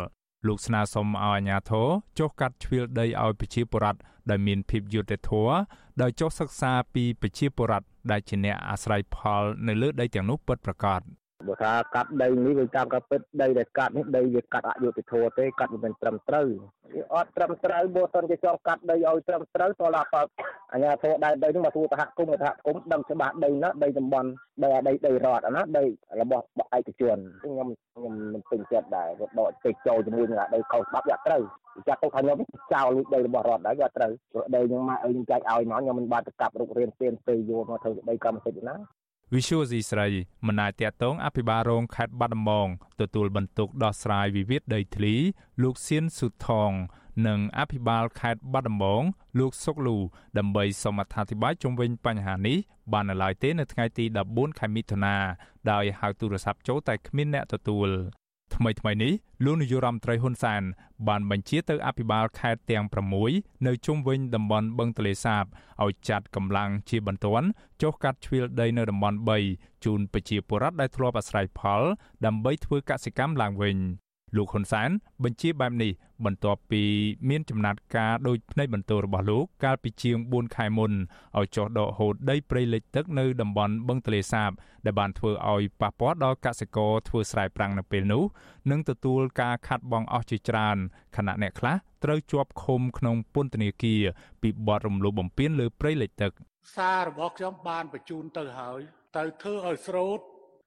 [0.46, 5.54] លោកស្នើសុំឲ្យអាជ្ញាធរចុះកាត់ជ្រៀលដីឲ្យប្រជាពលរដ្ឋដែលមានភាពយុត្តិធម៌
[6.02, 11.00] ដោយចុះសិក្សាពីប្រជាពលរដ្ឋដែលជាអ្នកអាស្រ័យផលនៅលើដីទាំងនោះពិតប្រាកដ
[11.48, 16.48] បើថាកាត់ដីនេះវាតាមការពិតដីដែលកាត់នេះដីវាកាត់អយុត្តិធម៌ទេកាត់មិនត្រឹមត្រូវ
[16.94, 20.22] វាអត់ត្រឹមត្រូវបើតន់ជាចង់កាត់ដីឲ្យត្រឹមត្រូវតឡាបើ
[20.72, 24.28] អាញាធរដែរដីនោះមកទូសហគមន៍សហគមន៍ដឹងច្បាស់ដីណាដីតំបន់
[24.62, 25.84] ដីដីដីរដ្ឋណាដី
[26.20, 26.44] របស់
[26.76, 31.42] ឯកជនខ្ញុំខ្ញុំមិនពេញចិត្តដែរវាដកពេកចូលជាមួយនឹងដីខុសច្បាប់វាត្រូវ
[31.88, 32.38] ចាត់ទុកថាខ្ញុំ
[32.72, 38.76] ចោលលួចដីរបស់រដ្ឋដែរវាត្រូវព្រោះដីខ្ញុំមកឲ្យខ្ញុំចាច់ឲ្យមកខ្ញុំមិនបានទៅកាប់រុករៀនពេនពេលយកមកធ្វើដីកម្មសិទ្ធិណា
[39.34, 40.08] វិសុយស៊ីស្រី
[40.46, 42.68] មិនអាចតាក់ទងអភិបាលរងខេត្តបាត់ដំបង
[43.00, 45.14] ទទួលបន្ទុកដោះស្រាយវិវាទដីធ្លី
[45.62, 46.72] លោកសៀនសុថង
[47.26, 49.02] និងអភិបាលខេត្តបាត់ដំបង
[49.38, 49.96] លោកសុកលូ
[50.38, 52.58] ដើម្បីសូមអធិប្បាយជុំវិញបញ្ហានេះ
[52.92, 55.16] បាននៅឡើយទេនៅថ្ងៃទី14ខែមិថុនា
[55.70, 57.88] ដោយហៅទូរស័ព្ទចូលតែគ្មានអ្នកទទួល
[58.56, 59.12] ថ្មីថ្មីនេះ
[59.44, 60.62] លោកនាយរដ្ឋមន្ត្រីហ៊ុនសែន
[61.08, 62.84] បានបញ្ជាទៅអភិបាលខេត្តទាំង
[63.24, 65.44] 6នៅជុំវិញតំបន់បឹងទលេសាប
[65.84, 67.48] ឲ្យចាត់កម្លាំងជាបន្ទាន់
[67.82, 69.18] ចុះកាត់ជ្រៀលដីនៅតំបន់
[69.50, 71.82] 3ជូនប្រជាពលរដ្ឋដែលធ្លាប់អាស្រ័យផល
[72.26, 73.78] ដើម្បីធ្វើកសិកម្មឡើងវិញ
[74.36, 74.90] លោកហ៊ុនសែន
[75.24, 75.92] បញ្ជាបែបនេះ
[76.24, 76.82] បន្ទាប់ពី
[77.28, 80.92] មានចំណាត់ការដោយផ្នែកបន្ទោរបស់លោកកាលពីជាង4ខែមុន
[81.38, 84.50] ឲ្យចុះដកហូតដីព្រៃលិចទឹកនៅតំបន់បឹងទលេសាប
[84.84, 88.24] ដែលបានធ្វើឲ្យប៉ះពាល់ដល់កសិករធ្វើស្រែប្រាំងនៅពេលនោះ
[88.70, 90.76] និងទទួលការខាត់បងអស់ជាច្រើន
[91.16, 94.02] ខណៈអ្នកខ្លះត្រូវជាប់ឃុំក្នុងពន្ធនាគារ
[94.42, 96.32] ពីបទរំលោភបំពានលើព្រៃលិចទឹក
[96.76, 98.80] សាររបស់ខ្ញុំបានបញ្ជូនទៅហើយ
[99.16, 100.20] ទៅធ្វើឲ្យស្រូត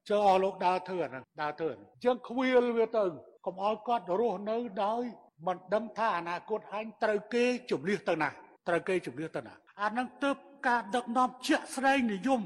[0.10, 1.72] ចុះអស់លោកដើរធ្វើអាហ្នឹងដើរធ្វើ
[2.04, 3.06] ជាងខ្វៀលវាទៅ
[3.46, 5.04] កុំឲ្យគាត់រស់នៅដោយ
[5.48, 8.30] មិនដឹងថាអនាគតហែងត្រូវគេជំនះទៅណា
[8.68, 10.36] ត្រូវគេជំនះទៅណាអានឹងទើប
[10.68, 12.42] ការដឹកនាំជាក់ស្ដែងនិយម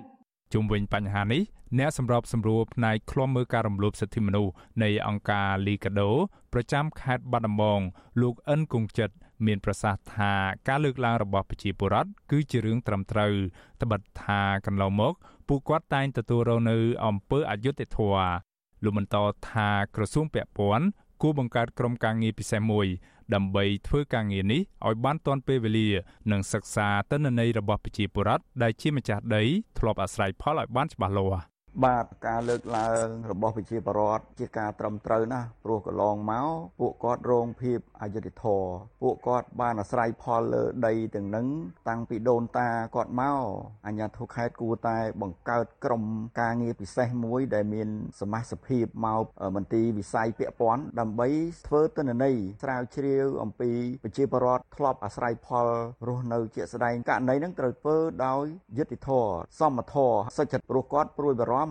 [0.54, 1.42] ជុំវិញបញ្ហានេះ
[1.80, 4.52] អ្នកសម្របសម្រួលផ្នែកឃ្លាំមើលការរំលោភសិទ្ធិមនុស្ស
[4.84, 6.10] នៃអង្គការលីកាដូ
[6.54, 7.80] ប្រចាំខេត្តបាត់ដំបង
[8.22, 9.10] លោកអិនគង្ជិត
[9.46, 10.34] មានប្រសាសន៍ថា
[10.68, 13.34] ការលើកឡើងរបស់ប្រជាពលរដ្ឋគឺជារឿងត្រឹមត្រូវ
[13.82, 15.14] ត្បិតថាកន្លងមក
[15.48, 18.55] ពួកគាត់តែងទទួលរងនៅអំពើអយុត្តិធម៌
[18.86, 19.18] លោកបន្ត
[19.52, 20.86] ថាក្រសួងពាក់ព័ន្ធ
[21.22, 22.88] គួរបង្កើតក្រុមការងារពិសេសមួយ
[23.34, 25.90] ដើម្បីធ្វើការងារនេះឲ្យបានទាន់ពេលវេលា
[26.32, 29.44] និងសិក្សាទិន្នន័យរបស់ប្រជាពលរដ្ឋដែលជាម្ចាស់ដី
[29.80, 36.50] ធ្លាប់អាស្រ័យផលឲ្យបានច្បាស់លាស់ បាទការលើកឡើងរបស់ប្រជាពលរដ្ឋជាការត្រឹមត្រូវណាស់ព្រោះកន្លងមក
[36.80, 38.70] ពួកគាត់រងភាពអយុត្តិធម៌
[39.02, 41.48] ពួកគាត់បានអាស្រ័យផលលើដីទាំងនឹង
[41.90, 43.42] តាំងពីដូនតាគាត់មក
[43.86, 46.04] អាជ្ញាធរខេត្តគួរតែបង្កើតក្រុម
[46.42, 49.24] ការងារពិសេសមួយដែលមានសមាជិកភាពមក
[49.56, 51.28] មន្ទីរវិស័យពាក់ព័ន្ធដើម្បី
[51.68, 53.72] ធ្វើទិន្នន័យស្រាវជ្រាវអំពី
[54.04, 55.68] ប្រជាពលរដ្ឋធ្លាប់អាស្រ័យផល
[56.08, 58.46] រស់នៅជាក់ស្ដែងករណីនឹងត្រូវធ្វើដោយ
[58.78, 61.70] យុត្តិធម៌សមធម៌សុចរិតព្រោះគាត់ព្រួយបារម្ភម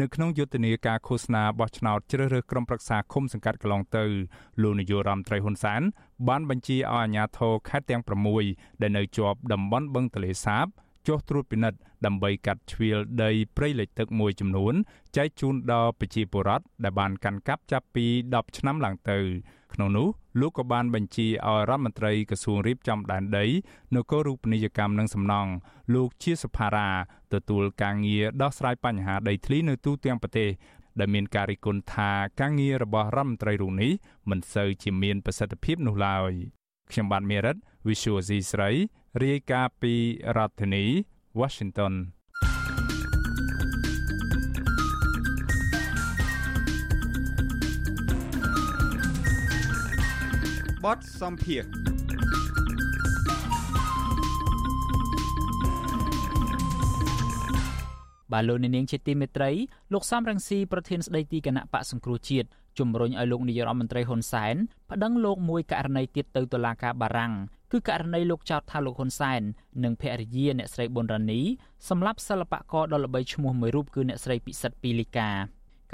[0.00, 4.04] នៅក្នុងយុទ្ធនាការឃោសនាបោះឆ្នោតជ្រើសរើសក្រុមប្រឹក្សាឃុំសង្កាត់កន្លងទៅ
[4.62, 5.82] លោកនាយករដ្ឋមន្ត្រីហ៊ុនសែន
[6.28, 8.02] បានបញ្ជាឲ្យអាជ្ញាធរខេត្តទាំង
[8.42, 10.66] 6ដែលនៅជាប់តំបន់បឹងទលេសាប
[11.06, 14.74] ចុះត្រួតពិនិត្យដើម្បីកាត់ជ្រៀលដីព្រៃលិចទឹកមួយចំនួន
[15.16, 19.18] ចែកជូនដល់ប្រជាពលរដ្ឋដែលបានកាន់កាប់ចាប់ពី10ឆ្នាំឡើងទៅ
[19.76, 20.08] ក្នុងនោះ
[20.40, 23.46] លោកក៏បានបញ្ជាឲ្យរដ្ឋមន្ត្រីក្រសួងរៀបចំដែនដី
[23.94, 25.52] នគររូបនីយកម្មនិងសំណង់
[25.94, 26.88] លោកជាសុផារ៉ា
[27.34, 30.50] ទទួលការងារដោះស្រាយបញ្ហាដីធ្លីនៅទូទាំងប្រទេស
[30.98, 32.10] ដែលមានការរិះគន់ថា
[32.40, 33.92] ការងាររបស់រដ្ឋមន្ត្រីរូបនេះ
[34.30, 36.32] មិនសូវជាមានប្រសិទ្ធភាពនោះឡើយ
[36.90, 37.56] ខ្ញុំបាទមេរិត
[37.86, 38.70] Visual C ស្រី
[39.22, 39.94] រាយការណ៍ពី
[40.36, 40.84] រដ្ឋធានី
[41.40, 41.94] Washington
[50.86, 51.62] បទសំភារ
[58.32, 59.50] បាទលោកនាងជាទីមេត្រី
[59.92, 64.54] លោកសំរងស៊ីប្រធានស្ដីទីគណៈបកសង្គ្រោះជាតិជំរុញឲ្យលោកនាយរដ្ឋមន្ត្រីហ៊ុនសែន
[64.90, 67.32] ប្តឹងលោកមួយករណីទៀតទៅតុលាការបារាំង
[67.72, 69.40] គឺករណីលោកចោទថាលោកហ៊ុនសែន
[69.84, 71.40] និងភរិយាអ្នកស្រីប៊ុនរ៉ានី
[71.88, 75.30] សម្រាប់សិល្បករដ៏ល្បីឈ្មោះមួយរូបគឺអ្នកស្រីពិសិដ្ឋពីលីកា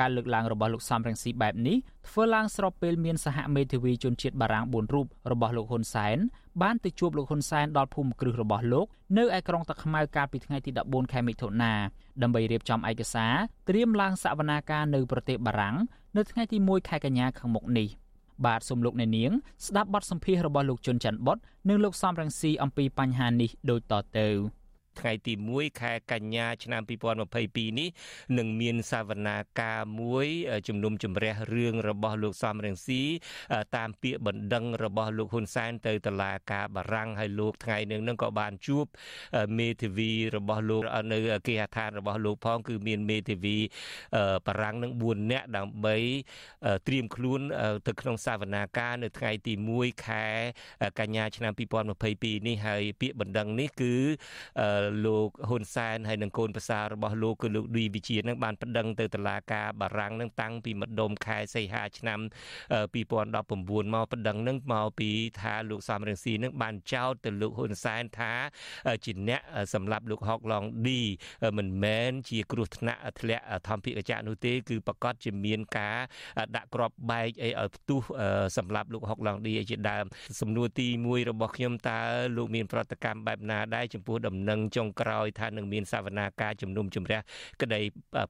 [0.02, 1.76] ការលើកឡើងរបស់លោកសំរងស៊ីបែបនេះ
[2.08, 6.16] ធ្វើឡើងស្របពេលមានសហមេធាវីជនជាតិបារាំង4រូបរបស់លោកហ៊ុនសែន
[6.62, 8.86] បានទៅជួបលោកហ៊ុនសែនដល់ភូមិគ្រឹះរបស់លោក
[9.18, 11.72] នៅឯក្រុងតាខ្មៅកាលពីថ្ងៃទី14ខែមិថុនា
[12.22, 13.34] ដើម្បីរៀបចំឯកសារ
[13.68, 15.76] ត្រៀមឡើងសវនាការនៅប្រទេសបារាំង
[16.16, 17.88] នៅថ្ងៃទី1ខែកញ្ញាខាងមុខនេះ
[18.44, 19.32] បាទសូមលោកអ្នកនាង
[19.66, 21.38] ស្ដាប់បទសម្ភាសន៍របស់លោកជុនច័ន្ទបុត
[21.68, 24.28] និងលោកសំរងស៊ីអំពីបញ្ហានេះដូចតទៅ។
[25.00, 26.82] ថ្ងៃទី1ខែកញ្ញាឆ្នាំ
[27.30, 27.88] 2022នេះ
[28.38, 30.26] នឹងមានសវនាការមួយ
[30.68, 33.02] ជំនុំជម្រះរឿងរបស់លោកសំរងស៊ី
[33.76, 38.84] តាមពាក្យបណ្ដឹងរបស់លោកហ៊ុនសែនទៅតុលាការបារាំងហើយលោកថ្ងៃនឹងនឹងក៏បានជួប
[39.58, 40.82] មេធាវីរបស់លោក
[41.12, 41.18] នៅ
[41.48, 43.56] គេហដ្ឋានរបស់លោកផងគឺមានមេធាវី
[44.46, 45.96] បារាំងនឹង4នាក់ដើម្បី
[46.86, 47.40] ត្រៀមខ្លួន
[47.86, 50.24] ទៅក្នុងសវនាការនៅថ្ងៃទី1ខែ
[51.00, 53.94] កញ្ញាឆ្នាំ2022នេះហើយពាក្យបណ្ដឹងនេះគឺ
[55.06, 62.20] លោកហ៊ុនសែនហើយនិងកូនប្រសាររបស់លោកគឺលោកឌីវិជានឹងបានប្តឹងទៅតុលាការបារាំងនឹងតាំងពីម្ដុំខែសីហាឆ្នាំ
[62.80, 65.10] 2019មកប្តឹងនឹងមកពី
[65.40, 68.32] ថាលោកសំរងស៊ីនឹងបានចោទទៅលោកហ៊ុនសែនថា
[69.04, 69.40] ជាអ្នក
[69.74, 71.00] សម្រាប់លោកហុកឡុងឌី
[71.58, 75.98] មិនមែនជាគ្រោះថ្នាក់ធ្លាក់ធម្មភិកចៈនោះទេគឺប្រកាសជាមានការ
[76.56, 78.00] ដាក់ក្របបែកអីឲ្យផ្ទុះ
[78.56, 80.04] សម្រាប់លោកហុកឡុងឌីជាដើម
[80.40, 82.00] សំណួរទី1របស់ខ្ញុំតើ
[82.36, 87.20] លោកមានប្រតិកម្មបែបណាដែរចំពោះដំណឹងចុងក្រោយថានឹងមានសវនាការជំនុំជម្រះ
[87.62, 87.80] ក្តី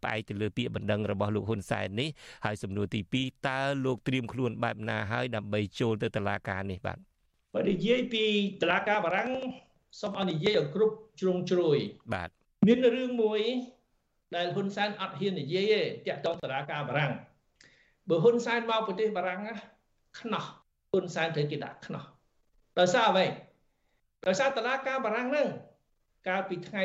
[0.03, 2.09] ផ្អែកទៅលើពាក្យបណ្ដឹងរបស់លោកហ៊ុនសែននេះ
[2.45, 6.99] ហើយសំណួរទី2តើលោកត្រៀមខ្លួនបែបណាហើយដើម្បីចូលទៅតុលាការនេះបាទ
[7.55, 8.25] បើនិយាយពី
[8.63, 9.31] តុលាការបារាំង
[10.01, 11.79] សូមឲ្យនិយាយឲ្យគ្រប់ជ្រុងជ្រោយ
[12.15, 12.29] បាទ
[12.67, 13.41] មានរឿងមួយ
[14.37, 15.75] ដែលហ៊ុនសែនអត់ហ៊ាននិយាយ
[16.07, 17.13] ទេតាក់ទងតុលាការបារាំង
[18.09, 19.41] បើហ៊ុនសែនមកប្រទេសបារាំង
[20.21, 20.45] ខ្នោះ
[20.91, 22.05] ហ៊ុនសែនត្រូវគេដាក់ខ្នោះ
[22.79, 23.27] ដោយសារអ្វី
[24.27, 25.49] ដោយសារតឡាការបារាំងហ្នឹង
[26.29, 26.83] កាលពីថ្ងៃ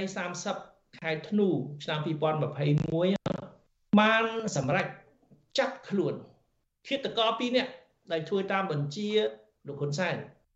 [0.47, 1.47] 30ខែធ្នូ
[1.83, 4.25] ឆ្នាំ2021បាន
[4.55, 4.88] សម្រេច
[5.57, 6.13] ចាប់ខ្លួន
[6.88, 7.71] ឃាតករ2នាក់
[8.11, 9.09] ដែលធ្វើតាមបញ្ជា
[9.67, 10.15] លោកហ៊ុនសែន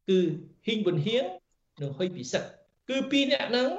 [0.09, 0.19] គឺ
[0.65, 1.23] ហ៊ីងប៊ុនហៀង
[1.81, 2.49] និងហ៊ុយពិសិដ្ឋ
[2.89, 3.69] គឺ2នាក់ហ្នឹង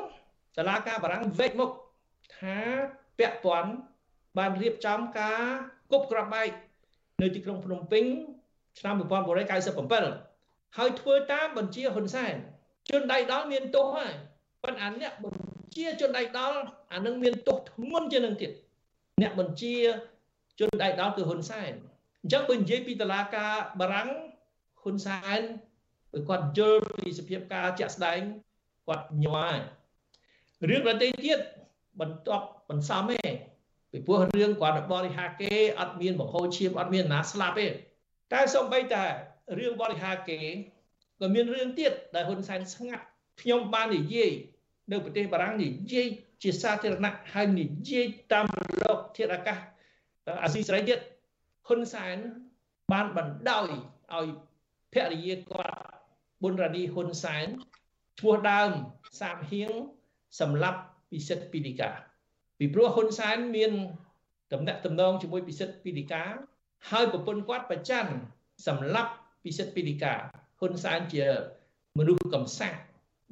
[0.57, 1.70] តឡាការបារាំងវេកមុខ
[2.36, 2.59] ថា
[3.18, 3.72] ពាក់ព័ន្ធ
[4.38, 5.42] បានរៀបចំការ
[5.92, 6.48] គប់ក្របបែក
[7.22, 8.05] នៅទីក្រុងភ្នំពេញ
[8.78, 8.94] ឆ្នាំ
[10.00, 12.34] 1997ហើយធ្វើតាមបញ្ជាហ៊ុនសែន
[12.88, 14.12] ជនដៃដល់មានទោសហើយ
[14.62, 16.58] ប៉ុន្តែអ្នកបញ្ជាជនដៃដល់
[16.92, 18.50] អានឹងមានទោសធ្ងន់ជាងនឹងទៀត
[19.22, 19.76] អ្នកបញ្ជា
[20.60, 21.72] ជនដៃដល់គឺហ៊ុនសែន
[22.22, 24.08] អញ្ចឹងបើនិយាយពីតឡាការបារាំង
[24.82, 25.40] ហ៊ុនសែន
[26.12, 28.20] បើគាត់យល់ពីសភាពការជាក់ស្ដែង
[28.86, 29.56] គាត់ញ័រ
[30.68, 31.38] រឿងប្រទេសទៀត
[32.00, 33.30] បន្ទាប់បន្សំទេ
[33.90, 37.66] ពីព្រោះរឿងគាត់បរិហាគេអត់មានបង្ហូរឈាមអត់មានណាស្លាប់ទេ
[38.32, 39.04] តែសូម្បីតែ
[39.58, 40.40] រឿងបរិហាគេ
[41.20, 43.04] ក៏មានរឿងទៀតដែលហ៊ុនសែនស្ងាត់
[43.41, 44.33] ខ្ញុំបាននិយាយ
[44.93, 46.07] នៅប្រទេសបារាំងនិយាយ
[46.43, 48.47] ជាសាធារណៈហើយនិយាយតាម
[48.83, 49.59] លោកធាតុអាកាស
[50.43, 50.99] អាស៊ីសេរីទៀត
[51.68, 52.16] ហ៊ុនសែន
[52.93, 53.70] បានបណ្ដោយ
[54.14, 54.26] ឲ្យ
[54.93, 55.76] ភរិយាគាត់
[56.43, 57.47] ប៊ុនរ៉ានីហ៊ុនសែន
[58.18, 58.70] ឈ្មោះដើម
[59.20, 59.70] សាមហៀង
[60.41, 60.80] សម្រាប់
[61.11, 61.91] ពិសិដ្ឋពីលីកា
[62.59, 63.72] ពីព្រោះហ៊ុនសែនមាន
[64.53, 66.22] តំណែងតំណងជាមួយពិសិដ្ឋពីលីកា
[66.91, 68.07] ហើយប្រពន្ធគាត់ប្រច័ន
[68.66, 69.12] សម្រាប់
[69.45, 70.14] ពិសិដ្ឋពីលីកា
[70.61, 71.24] ហ៊ុនសែនជា
[71.99, 72.78] មនុស្សកំសាក់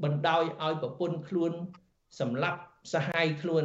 [0.04, 1.52] បណ្ដោយឲ្យប្រពន្ធខ្លួន
[2.20, 2.58] សម្លាប់
[2.92, 3.64] សហាយខ្លួន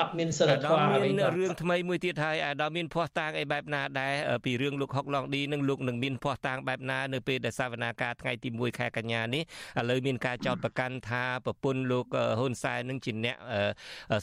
[0.00, 4.14] អត់មានសិលធម៌អ្វីមានរឿងថ្មីមួយទៀតហើយអាដាមមានភ័ស្តុតាងអីបែបណាដែរ
[4.44, 9.42] ពីរឿងលោកហុកឡងឌីនឹងលោកនឹងមានភ័ស្តុតាងបែបណានៅពេលដែលសវនាការថ្ងៃទី1ខែកញ្ញានេះ
[9.78, 12.06] ឥឡូវមានការចោទប្រកាន់ថាប្រពន្ធលោក
[12.38, 13.36] ហ៊ុនសែននឹងជាអ្នក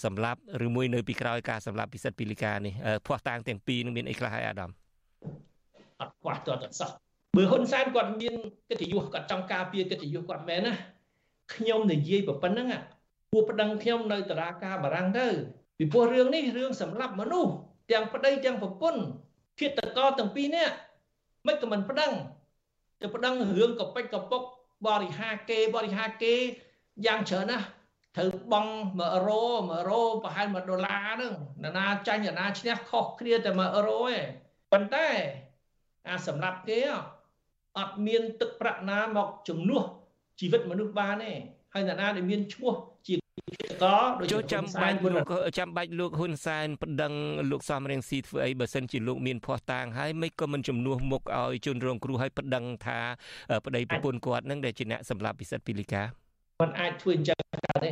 [0.05, 2.73] សម្លាប់ឬមួយនៅពីក្រោយការសម្លាប់ពិសិដ្ឋពីលីកានេះ
[3.07, 4.69] ភ័ស្តុតាងទាំងពីរនឹងមានអីខ្លះហើយអាដាម
[5.99, 6.89] អត់ខ្វះតតសោះ
[7.37, 8.33] បើហ៊ុនសែនគាត់មាន
[8.69, 10.73] កិត្តិយសគាត់ចង់ការពារកិត្តិយសគាត់មែនណា
[11.53, 12.67] ខ្ញុំនិយាយប៉ុណ្្នឹង
[13.31, 15.27] គួរប្តឹងខ្ញុំនៅតារាការបារាំងទៅ
[15.77, 17.53] ពីព្រោះរឿងនេះរឿងសម្រាប់មនុស្ស
[17.91, 19.01] ទាំងប្តីទាំងប្រពន្ធ
[19.59, 20.75] ឃាតករទាំងពីរនាក់
[21.47, 22.11] មិនក៏មិនប្តឹង
[23.01, 24.41] ទៅប្តឹងរឿងកពេចកពុក
[24.87, 26.33] បរិហាគេបរិហាគេ
[27.05, 27.65] យ៉ាងច្រើនណាស់
[28.15, 31.33] ត្រូវបង់1រ៉ូ1រ៉ូប្រហែល1ដុល្លារហ្នឹង
[31.63, 34.21] ណានាចាញ់ណាឈ្នះខុសគ្នាតែ1រ៉ូឯង
[34.71, 35.07] ប៉ុន្តែ
[36.07, 36.79] អាសម្រាប់គេ
[37.77, 39.83] អត់មានទឹកប្រាក់ណាមកជំនួស
[40.39, 41.31] ជីវិតមនុស្សបានទេ
[41.73, 42.73] ហើយអ្នកណាដែលមានឈ្មោះ
[43.07, 43.15] ជា
[43.83, 43.85] ក
[44.33, 47.13] ដូចចាំបាច់លោកចាំបាច់លោកហ៊ុនសែនប្តឹង
[47.51, 52.99] លោកសំរៀងស៊ីធ្វើអីបើសិនជាលោកមានភ័ស្តុតាងហើយមិនក៏មិនជំនួសមុខឲ្យជនរងគ្រោះឲ្យប្តឹងថា
[53.65, 56.01] ប្តីប្រពន្ធគាត់នឹងដែលជាអ្នកសម្លាប់ពិសិដ្ឋពីលីកា
[56.61, 57.91] มันអាចធ្វើអញ្ចឹងកើតទេ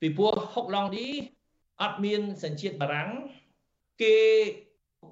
[0.00, 1.06] ពីព្រោះហុកឡងឌី
[1.82, 3.08] អត់មានសញ្ជាតិបារាំង
[4.02, 4.16] គេ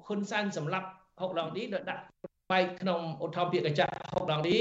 [0.07, 0.89] ហ៊ុនសែនសម្លាប់
[1.21, 2.03] ហុកឡងឌីដោយដាក់
[2.51, 4.57] បែកក្នុងឧទ្ធម្ភាគកញ្ចក់ហុកឡងឌី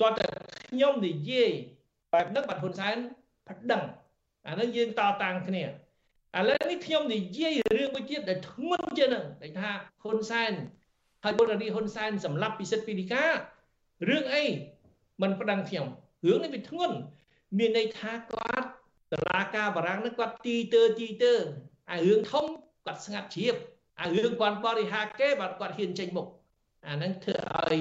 [0.00, 0.24] តើតែ
[0.70, 1.50] ខ្ញុំនិយាយ
[2.12, 2.96] បែបហ្នឹងបាត់ហ៊ុនសែន
[3.48, 3.82] ប្តឹង
[4.46, 5.68] អានឹងយើងតតាំងគ្នាឥ
[6.48, 9.70] ឡូវនេះខ្ញុំនិយាយរឿងមួយទៀតដែលធ្ងន់ជាងហ្នឹងគេថា
[10.02, 10.52] ហ៊ុនសែន
[11.24, 14.44] ហើយបុរាណហ៊ុនសែនសម្លាប់ពិសិដ្ឋពីលីការឿងអី
[15.22, 15.86] មិនប្តឹងខ្ញុំ
[16.26, 16.96] រឿងនេះវាធ្ងន់
[17.58, 18.68] មានន័យថាគាត់
[19.12, 21.32] តឡាការបារាំងនឹងគាត់ទីទើទីទើ
[21.90, 22.44] អារឿងធំ
[22.86, 23.56] គាត់ស្ងាត់ជ្រាប
[24.00, 26.26] អារឿងគាត់បរិហាគេបាទគាត់ហ៊ានចេញមុខ
[26.86, 27.36] អាហ្នឹងធ្វើ
[27.70, 27.80] ឲ្យ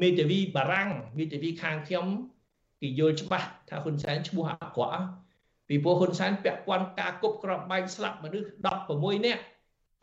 [0.00, 2.06] មេធាវីបារាំងមេធាវីខាងខ្ញុំ
[2.80, 5.02] គេយល់ច្បាស់ថាហ៊ុនសែនឈ្មោះអាក្រក់
[5.68, 8.48] ពីព្រោះហ៊ុនសែនពាក់ព័ន្ធការគប់ក្របបែកស្លាប់មនុស្ស
[8.86, 9.42] 16នាក់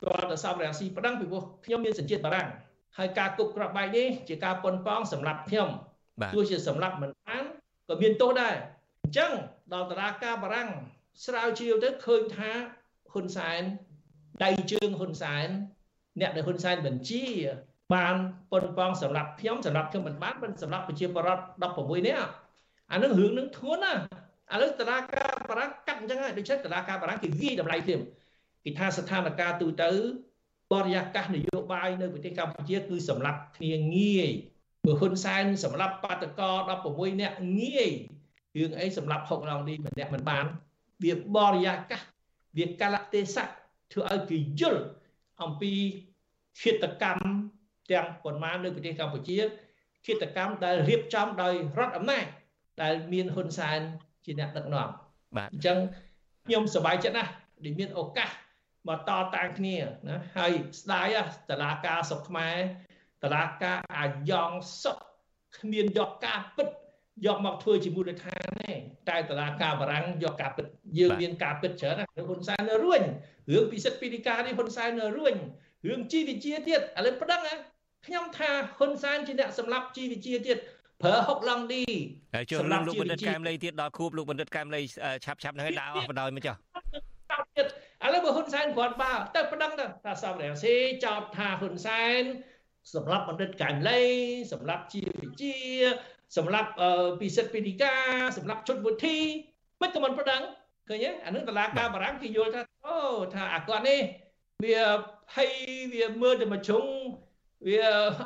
[0.02, 2.48] គាត់ទៅសំរាស៊ីប្តឹងពីព្រោះខ្ញុំមានសញ្ជាតិបារាំង
[2.98, 5.68] ហើយការគប់ក្របបែកនេះជាការប៉ុនប៉ងសម្រាប់ខ្ញុំ
[6.34, 7.44] ទោះជាសម្រាប់មិនបាន
[7.88, 8.54] ក៏មានទោសដែរ
[9.02, 9.32] អញ្ចឹង
[9.74, 10.70] ដល់តារាការបារាំង
[11.24, 12.50] ស្រាវជ្រាវទៅឃើញថា
[13.12, 13.62] ហ៊ុនសែន
[14.44, 15.48] ដៃជើងហ៊ុនសែន
[16.20, 17.24] អ្នកដែលហ៊ុនសែនបញ្ជា
[17.94, 18.14] បាន
[18.52, 21.42] ប៉ុនប៉ងសម្រាប់ខ្ញុំសម្រាប់ខ្ញុំមិនបានមិនសម្រាប់ប្រជាពលរដ្ឋ
[21.74, 22.30] 16នាក់
[22.90, 23.94] អានឹងរឿងនឹងធ្ងន់ណា
[24.54, 28.00] ឥឡូវតឡាការបារាំងកាត់អញ្ចឹងហើយដូច្នេះតឡាការបារាំងគេវាយតម្លៃ thêm
[28.64, 29.90] គេថាស្ថានភាពទូទៅ
[30.72, 34.28] បរិយាកាសនយោបាយនៅប្រទេសកម្ពុជាគឺសម្រាប់គ្នាងាយ
[34.84, 36.50] បើហ៊ុនសែនសម្រាប់បាតកោ
[36.84, 37.90] 16នាក់ងាយ
[38.56, 40.44] រឿងអីសម្រាប់6ឡងនេះម្នាក់មិនបាន
[41.04, 42.00] វាបរិយាកាស
[42.56, 43.48] វាកលៈទេសៈ
[43.92, 44.82] ធ្វើឲ្យគេយល់
[45.42, 45.72] អំពី
[46.60, 47.28] ឃាតកម្ម
[47.90, 49.38] ទាំងប៉ុន្មាននៅប្រទេសកម្ពុជា
[50.06, 52.24] ឃាតកម្មដែលរៀបចំដោយរដ្ឋអំណាច
[52.82, 53.80] ដែលមានហ៊ុនសែន
[54.24, 54.88] ជាអ្នកដឹកនាំ
[55.36, 55.78] បាទអញ្ចឹង
[56.46, 57.30] ខ្ញុំសប្បាយចិត្តណាស់
[57.64, 58.30] ដែលមានឱកាស
[58.88, 59.76] មកតតាំងគ្នា
[60.08, 61.16] ណាហើយស្ដាយ
[61.50, 62.56] តឡាការសុខខ្មែរ
[63.22, 64.50] តឡាការអាយ៉ង
[64.82, 64.98] សុខ
[65.58, 66.68] គ្មានយកការពិត
[67.26, 68.72] យកមកធ្វើជាមូលដ្ឋានទេ
[69.08, 70.66] តែតឡាការបារាំងយកការពិត
[70.98, 73.02] យើងមានការពិតច្រើនណាហ៊ុនសែននៅរួញ
[73.52, 75.34] រឿងពិសិដ្ឋពីឌីកានេះហ៊ុនសែននៅរួញ
[75.88, 77.40] រឿងជីវវិជាទៀតឥឡូវប្តឹង
[78.06, 80.58] ខ្ញុំថាហ៊ុនសែនជាអ្នកសម្លាប់ជីវវិជាទៀត
[81.02, 81.82] ប្រើហុកឡង់ឌី
[82.34, 84.80] ហើយចុះលោកលោកបណ្ឌិតកែមលីទៀតដល់ខួបលោកបណ្ឌិតកែមលី
[85.24, 86.56] ឆាប់ឆាប់ហ្នឹងឲ្យដាក់អស់បណ្ដោយមកចុះ
[87.56, 87.66] ទៀត
[88.04, 90.74] ឥឡូវបើហ៊ុនសែនគ្រាន់បើទៅប្តឹងទៅថាសំរងស៊ី
[91.04, 92.22] ចោទថាហ៊ុនសែន
[92.94, 94.00] សម្រាប់បណ្ឌិតកែមលី
[94.52, 95.56] សម្រាប់ជាវិជា
[96.36, 96.70] សម្រាប់
[97.20, 99.18] ពិសិដ្ឋពិធីការសម្រាប់ជុតវុធី
[99.80, 100.42] មិនក៏មិនប្តឹង
[100.88, 102.96] ឃើញទេអានឹងតឡាការបារាំងគេយល់ថាអូ
[103.34, 104.00] ថាអាគាត់នេះ
[104.64, 104.80] វា
[105.32, 105.50] ភ័យ
[105.92, 106.84] វាមើលតែមួយជ្រុង
[107.64, 107.78] វា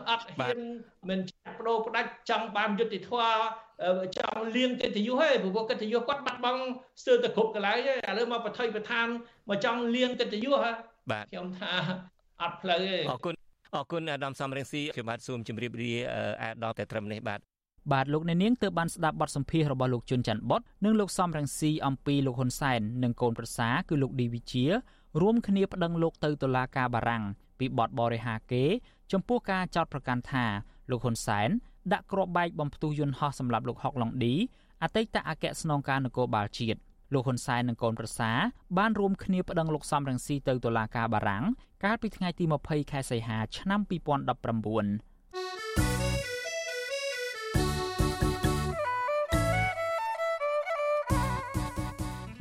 [0.08, 0.58] អត់ហ៊ាន
[1.08, 3.30] មិនចាក់បដូរផ្ដាច់ចង់បានយុត្តិធម៌
[4.16, 6.62] ចង់លៀងកិត្តិយសហើយព្រោះកិត្តិយសគាត់បាត់បង់
[7.02, 9.06] ស្ទើរតែគ្រប់កន្លែងហើយឥឡូវមកបថុយប្រឋាន
[9.48, 10.72] មកចង់លៀងកិត្តិយសហ៎
[11.10, 11.72] បាទខ្ញុំថា
[12.42, 13.34] អត់ផ្លូវទេអរគុណ
[13.76, 15.92] អរគុណអាដាមសំរងស៊ីខ្ញុំបាទសូមជម្រាបលា
[16.42, 17.40] អាដាមតែត្រឹមនេះបាទ
[17.92, 24.64] បាទលោកអ្នកនាងទើបបានស្ដាប់បទសម្ភាសន៍របស់លោកជុនច័ន្ទបុតនិងលោកសំរងស៊ីអំពីលោកហ៊ុនសែននិងកូនប្រសាគឺលោកឌីវិជា
[25.20, 27.22] រួមគ្នាប្តឹងលោកទៅតុលាការបារាំង
[27.58, 28.64] ពីបទបរិហាគេ
[29.12, 30.44] ចំពោះការចោទប្រកាន់ថា
[30.90, 31.48] លោកហ៊ុនសែន
[31.92, 34.34] ដាក់គ្រាប់បែកបំផ្ទុះយន្តហោះសម្រាប់លោកហុកឡុងឌី
[34.82, 36.80] អតីតអគ្គស្នងការនគរបាលជាតិ
[37.14, 38.30] លោកហ៊ុនសែននិងកូនប្រសា
[38.78, 41.44] បានរួមគ្នាប្តឹងលោកសំរងស៊ីទៅតុលាការបារាំង
[41.84, 43.90] កាលពីថ្ងៃទី20ខែសីហាឆ្នាំ2019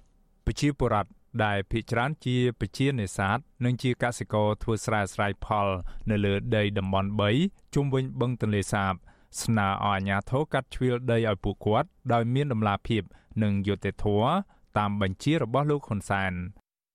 [0.46, 1.10] ប្រជាពលរដ្ឋ
[1.44, 5.68] ដែលភិកច្រើនជាប្រជានេសាទនិងជាកសិករធ្វើស្រែស្រែផល
[6.12, 7.10] នៅលើដីតំបន់
[7.42, 8.94] 3ជុំវិញបឹងទន្លេសាប
[9.42, 13.02] ស្នើឲ្យអាជ្ញាធរកាត់ជ្រៀលដីឲ្យពួកគាត់ដោយមានដំណាភាព
[13.44, 14.30] និងយុត្តិធម៌
[14.78, 16.34] តាមបញ្ជារបស់លោកហ៊ុនសែន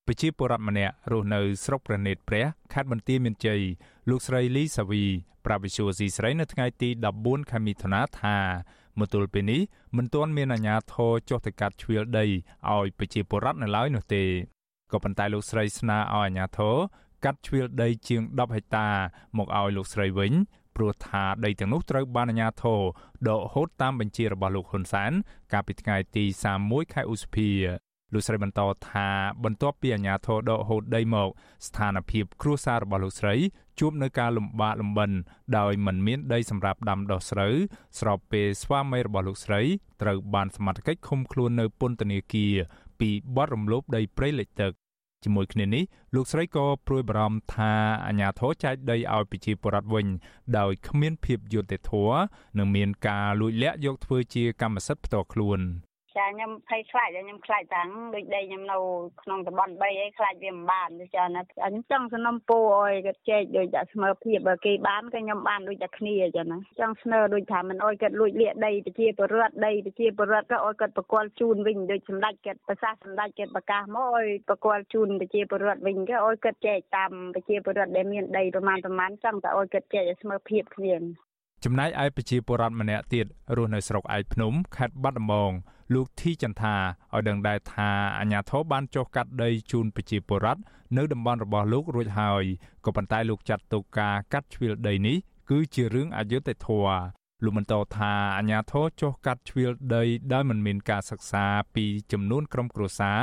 [0.07, 3.61] ប្រជាពលរដ្ឋម្នាក់រស់នៅស្រុកព្រះនេតព្រះខេត្តបន្ទាយមានជ័យ
[4.09, 5.03] លោកស្រីលីសាវី
[5.45, 6.89] ប្រាវិសុយស៊ីស្រីនៅថ្ងៃទី
[7.19, 8.37] 14ខែមិថុនាថា
[8.99, 9.61] មកទល់ពេលនេះ
[9.97, 14.23] មិនទាន់មានអាជ្ញាធរចុះទៅកាត់ជ្រៀលដីឲ្យប្រជាពលរដ្ឋនៅឡើយនោះទេ
[14.91, 16.75] ក៏ប៉ុន្តែលោកស្រីស្នើឲ្យអាជ្ញាធរ
[17.25, 18.87] កាត់ជ្រៀលដីជាង10ហិកតា
[19.37, 20.31] មកឲ្យលោកស្រីវិញ
[20.81, 22.81] ព្រោះថាដីទាំងនោះត្រូវបានអាជ្ញាធរ
[23.29, 25.11] ដកហូតតាមបញ្ជារបស់លោកហ៊ុនសែន
[25.53, 26.25] កាលពីថ្ងៃទី
[26.59, 27.49] 31ខែឧសភា
[28.13, 29.07] លោកស្រីបន្តថា
[29.43, 31.29] បន្ទាប់ពីអាញាធរដកហូតដីមក
[31.67, 33.35] ស្ថានភាពគ្រួសាររបស់លោកស្រី
[33.79, 35.11] ជួបនៅការលំបាកលំបិន
[35.57, 37.55] ដោយមិនមានដីសម្រាប់ដាំដុះស្រូវ
[37.99, 39.61] ស្របពេលស្វាមីរបស់លោកស្រី
[40.01, 42.55] ត្រូវបានសមត្ថកិច្ចឃុំខ្លួននៅពន្ធនាគារ
[42.99, 44.73] ពីបទរំលោភដីព្រៃលិចទឹក
[45.23, 45.83] ជាមួយគ្នានេះ
[46.15, 47.73] លោកស្រីក៏ព្រួយបារម្ភថា
[48.07, 50.07] អាញាធរចែកដីឲ្យប្រជាពលរដ្ឋវិញ
[50.57, 52.19] ដោយគ្មានភាពយុត្តិធម៌
[52.57, 55.61] និងមានការលួចលាក់យកធ្វើជាកម្មសិទ្ធិផ្ទាល់ខ្លួន
[56.17, 58.77] ចាខ្ញុំភ័យខ្លាចខ្ញុំខ្លាចតាំងដូចដីខ្ញុំនៅ
[59.21, 80.95] ក្នុងតំបន់3អីខ្លាចវាមិនបានទេចាណាខ្ញុំចង់សំណុំពូអើយគាត់ចែកដូចតែស្មើភាពបើគេបានក៏ខ្ញុំបានដូចតែគ្នាចាណាចង់ស្នើដូចថាមិនអោយគាត់លួចលាក់ដីប្រជាពលរដ្ឋដីប្រជាពលរដ្ឋក៏អោយគាត់ប្រគល់ជូនវិញដូចសម្ដេចគាត់ប្រសាសន៍សម្ដេចគាត់ប្រកាសមកអោយប្រគល់ជូនប្រជាពលរដ្ឋវិញក៏អោយគាត់ចែកតាមប្រជាពលរដ្ឋដែលមានដីប្រមាណប្រមាណចង់តែអោយគាត់ចែកឲ្យស្មើភាពគ្នា
[81.65, 83.25] ចំណែកឯប្រជាពលរដ្ឋម្នាក់ទៀត
[83.57, 85.51] រស់នៅស្រុកឯកភ្នំខេត្តបាត់ដំបង
[85.93, 86.75] លោកធីចន្ទា
[87.13, 87.89] ឲ្យដឹងដែរថា
[88.19, 90.61] អាញាធរបានចុះកាត់ដីជូនប្រជាពលរដ្ឋ
[90.97, 92.43] នៅតំបន់របស់លោករួចហើយ
[92.85, 95.17] ក៏ប៉ុន្តែលោកចាត់ទុកការកាត់ជ្រៀលដីនេះ
[95.49, 96.99] គឺជារឿងអយុត្តិធម៌
[97.43, 103.19] លោកបន្តថាអាញាធរចុះកាត់ជ្រៀលដីដោយមិនមានការសិក្សាពីចំនួនក្រុមគ្រួសារ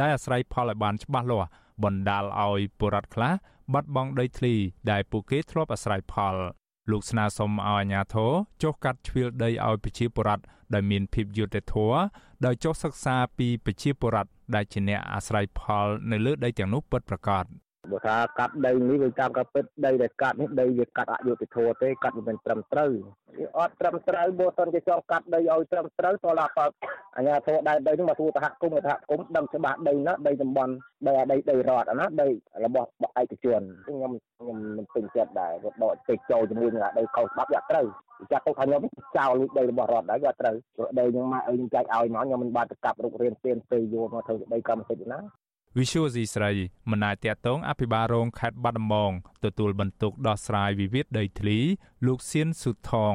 [0.00, 1.48] ដែលអាស្រ័យផលឲ្យបានច្បាស់លាស់
[1.84, 3.32] បណ្ដាលឲ្យពលរដ្ឋខ្លះ
[3.72, 4.54] បាត់បង់ដីធ្លី
[4.90, 6.34] ដែលពួកគេធ្លាប់អាស្រ័យផល
[6.90, 8.32] លោកស្នើសុំឲ្យអាជ្ញាធរ
[8.62, 11.98] ចុះកាត់ជ្រៀលដីឲ្យប្រជាពលរដ្ឋដែលមានភាពយុត្តិធម៌
[12.44, 17.44] ដោយចុះសិក្សាពីប្រជាពលរដ្ឋដែលជាអ្នកអាស្រ័យផលនៅលើដីទាំងនោះពិតប្រាកដ
[17.90, 22.92] បើថាកាត់ដីនេះវាតាមការពិតដីដែលកាត់នេះដីវាកាត់អយុត្តិធម៌ទេកាត់មិនមែនត្រឹមត្រូវ
[23.38, 26.66] វាអត់ត្រឹមត្រូវបើសិនជាចង់កាត់ដីឲ្យត្រឹមត្រូវតើឡាបើ
[27.16, 30.72] អាញាធរដែរដីនោះមកទូតហគមន៍សហគមន៍ដឹងច្បាស់ដីណាដីតំបន់
[31.06, 32.28] ដីអាដីដីរដ្ឋអាណាដី
[32.64, 32.88] របស់
[33.20, 37.86] ឯកជនខ្ញុំខ្ញុំមិនពេញចិត្តដែរវាដកពេកចូលជាមួយនឹងដីខុសច្បាប់វាត្រូវ
[38.32, 38.82] ចាត់ទុកថាខ្ញុំ
[39.16, 45.20] ចោលលួចដីរបស់រដ្ឋដែរវាត្រូវព្រោះដីខ្ញុំមកឲ្យខ្ញុំចែកឲ្យមកខ្ញុំមិនបានទៅកាប់រុករៀនទៀនពេលយកមកធ្វើដីកម្មសិទ្ធិណា
[45.80, 46.52] វិសុយស៊ីស្រី
[46.90, 49.12] មិនអាចតាក់ទងអភិបាលរងខេត្តបាត់ដំបង
[49.44, 51.58] ទទួលបន្ទុកដោះស្រាយវិវាទដីធ្លី
[52.06, 53.14] លោកសៀនសុថង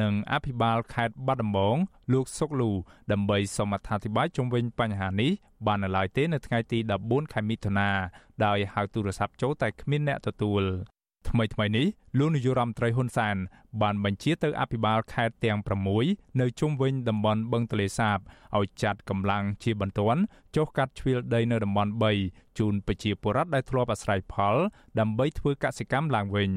[0.00, 1.76] និងអភិបាលខេត្តបាត់ដំបង
[2.12, 2.70] លោកសុកលូ
[3.12, 5.32] ដើម្បីសូមអធិប្បាយជុំវិញបញ្ហានេះ
[5.66, 7.90] បាននៅឡើយទេនៅថ្ងៃទី14ខែមិថុនា
[8.44, 10.62] ដោយហៅទូរស័ព្ទចូលតែគ្មានអ្នកទទួល
[11.28, 11.86] ថ្មីថ្មីនេះ
[12.18, 13.36] លោកនាយករដ្ឋមន្ត្រីហ៊ុនសែន
[13.82, 15.58] បានបញ្ជាទៅអភិបាលខេត្តទាំង
[15.98, 18.18] 6នៅជុំវិញតំបន់បឹងទលេសាប
[18.58, 20.22] ឲ្យចាត់កម្លាំងជាបន្ទាន់
[20.56, 21.92] ចុះកាត់ជ្រៀលដីនៅតំបន់
[22.24, 24.56] 3ជូនប្រជាពលរដ្ឋដែលធ្លាប់អាស្រ័យផល
[25.00, 26.50] ដើម្បីធ្វើកសិកម្មឡើងវិញ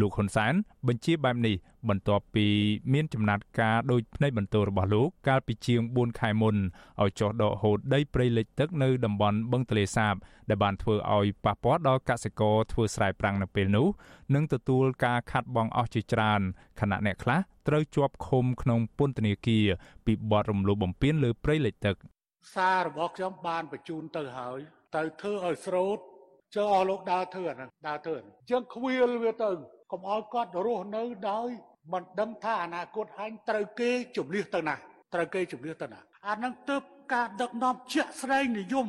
[0.00, 0.54] លោកហ៊ុនសែន
[0.88, 1.56] បញ្ជាបែបនេះ
[1.88, 2.46] បន្ទាប់ពី
[2.92, 6.56] មានចំណាត់ការដោយផ្នែកបន្ទោរបស់លោកកាលពីជាង4ខែមុន
[7.02, 10.14] ឲ្យចុះដកហូតដីព្រៃលិចទឹកនៅតំបន់បឹងទលេសាប
[10.48, 13.86] ដែលបានធ្វើឲ្យប៉ះពាល់ដល់កសិករធ្វើស្រែប្រាំងនៅពេលនោះ
[14.34, 16.40] និងទទួលការខាត់បងអស់ជាច្រើន
[16.80, 17.38] ខណៈអ្នកខ្លះ
[17.68, 19.66] ត្រូវជាប់ឃុំក្នុងពន្ធនាគារ
[20.06, 21.96] ពីបទរំលោភបំពានលើព្រៃលិចទឹក
[22.54, 24.58] សាររបស់ខ្ញុំបានបញ្ជូនទៅហើយ
[24.96, 25.98] ទៅធ្វើឲ្យស្រូត
[26.56, 28.16] ចើអស់លោកដើរធ្វើអាហ្នឹងដើរធ្វើ
[28.48, 29.50] ជាងខ្វៀលវាទៅ
[29.92, 31.48] កុំឲ្យគាត់រស់នៅដោយ
[31.92, 34.74] មិនដឹងថាអនាគតហាញត្រូវគេជំនះទៅណា
[35.14, 36.82] ត្រូវគេជំនះទៅណាអានឹងទើប
[37.12, 38.86] ការដឹកនាំជាក់ស្ដែងនិយម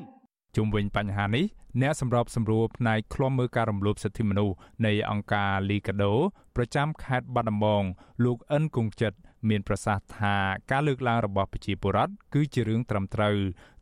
[0.55, 1.45] ជុំវិញបញ្ហានេះ
[1.81, 6.13] អ្នកសម្របសម្រួលផ្នែកឃ្លាំមើលការរំលោភសិទ្ធិមនុស្សនៃអង្គការលីកាដូ
[6.55, 7.83] ប្រចាំខេត្តបាត់ដំបង
[8.25, 9.17] លោកអិនគង្ចិត្ត
[9.49, 10.35] មានប្រសាសន៍ថា
[10.71, 13.35] ការលើកឡើងរបស់ប្រជាពលរដ្ឋគឺជារឿងត្រឹមត្រូវ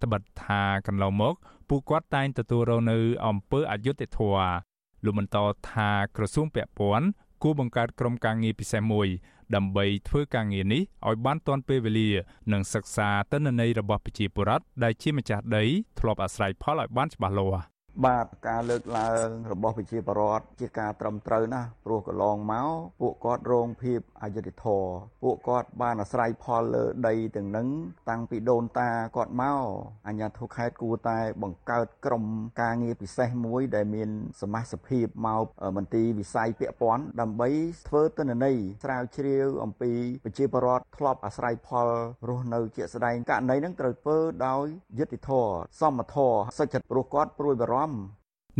[0.03, 1.35] ត្បិតថាកន្លងមក
[1.69, 4.74] ពួកគាត់តែងទទួលរងនៅអំពើអយុត្តិធម៌
[5.05, 5.37] លោកបន្ត
[5.71, 7.07] ថាក្រសួងពាក់ព័ន្ធ
[7.43, 9.07] គួរបង្កើតក្រុមការងារពិសេសមួយ
[9.55, 12.09] ដើម្បីធ្វើការងារនេះឲ្យបានទាន់ពេលវេលា
[12.51, 15.63] និងសិក្សាទិន្នន័យរបស់ប្រជាពលរដ្ឋដែលជាម្ចាស់ដី
[15.99, 22.69] ធ្លាប់អាស្រ័យផលឲ្យបានច្បាស់លាស់ បាទការលើកឡើងរបស់ប្រជាពលរដ្ឋជាការត្រឹមត្រូវណាស់ព្រោះកន្លងមក
[23.01, 24.91] ពួកគាត់រងភាពអយុត្តិធម៌
[25.23, 27.67] ពួកគាត់បានអាស្រ័យផលលើដីទាំងនឹង
[28.09, 29.61] តាំងពីដូនតាគាត់មក
[30.07, 32.23] អញ្ញាធិខេត្តគួរតែបង្កើតក្រុម
[32.61, 34.09] ការងារពិសេសមួយដែលមាន
[34.41, 35.45] សមាជិកភាពមក
[35.77, 37.49] មន្ទីរវិស័យពាក់ព័ន្ធដើម្បី
[37.87, 39.91] ធ្វើទិន្នន័យស្រាវជ្រាវអំពី
[40.23, 41.87] ប្រជាពលរដ្ឋធ្លាប់អាស្រ័យផល
[42.27, 44.17] រស់នៅជាក់ស្ដែងករណីនឹងត្រូវធ្វើ
[44.47, 44.65] ដោយ
[44.99, 47.91] យុត្តិធម៌សមធម៌សុចរិតព្រោះគាត់ព្រួយបារម្ភម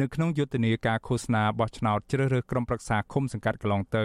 [0.02, 4.04] នៅក្នុងយុទ្ធនាការឃោសនាបោះឆ្នោតជ្រើសរើសក្រុមប្រឹក្សាឃុំសង្កាត់កន្លងទៅ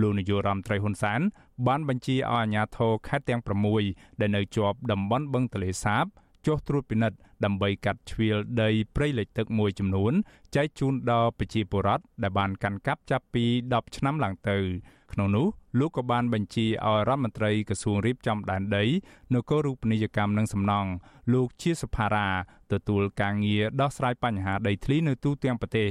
[0.00, 1.20] លោកនាយករដ្ឋមន្ត្រីហ៊ុនសែន
[1.66, 3.42] បានបញ្ជាឲ្យអាជ្ញាធរខេត្តទាំង
[3.80, 6.04] 6ដែលនៅជាប់តំបន់បឹងទលេសាប
[6.46, 10.12] ចុះត្រួតពិនិត្យដើម្បីកាត់ជ្រៀលដីព្រៃលិចទឹកមួយចំនួន
[10.56, 14.56] ចែកជូនដល់ប្រជាពលរដ្ឋដែលបានកាន់កាប់ចាប់ពី10ឆ្នាំឡើងទៅ
[15.12, 15.46] ក្នុងនោះ
[15.78, 18.84] លោកក៏បានបញ្ជាឲ្យរដ្ឋមន្ត្រីក្រសួងរៀបចំដែនដី
[19.34, 20.90] នគររូបនីយកម្មនិងសំណង់
[21.32, 22.28] លោកជាសុផារ៉ា
[22.72, 25.88] ទទួលការងារដោះស្រាយបញ្ហាដីធ្លីនៅទូទាំងប្រទេស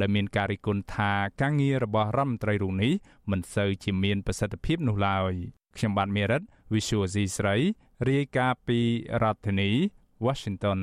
[0.00, 2.92] ដែលមានការរិះគន់ថាការងាររបស់រដ្ឋមន្ត្រីរូបនេះ
[3.30, 5.32] មិនសូវជាមានប្រសិទ្ធភាពនោះឡើយ
[5.76, 6.42] ខ្ញុំបាទមេរិត
[6.72, 7.56] Visual C ស្រី
[8.04, 8.80] រាយការណ៍ពី
[9.22, 9.70] រដ្ឋធានី
[10.26, 10.78] Washington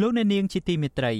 [0.00, 1.12] លោកអ្នកនាងជាទីមេត្រី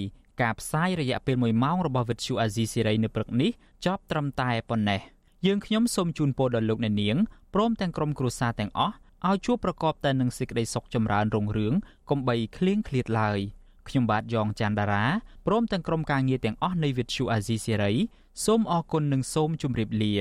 [0.43, 3.51] ការផ្សាយរយៈពេល1ម៉ោងរបស់វិទ្យុអាស៊ីសេរីនៅព្រឹកនេះ
[3.87, 5.01] ចប់ត្រឹមតែប៉ុណ្ណេះ
[5.47, 7.17] យើងខ្ញុំសូមជូនពរដល់លោកអ្នកនាង
[7.55, 8.95] ព្រមទាំងក្រុមគ្រួសារទាំងអស់
[9.29, 11.75] ឲ្យជួបប្រកបតែនឹងសេចក្តីសុខចម្រើនរុងរឿង
[12.11, 13.41] កុំបីឃ្លៀងឃ្លាតឡើយ
[13.91, 15.05] ខ្ញុំបាទយ៉ងច័ន្ទដារា
[15.47, 17.93] ព្រមទាំងក្រុមការងារទាំងអស់នៃវិទ្យុអាស៊ីសេរី
[18.45, 20.15] សូមអរគុណនិងសូមជម្រាបលា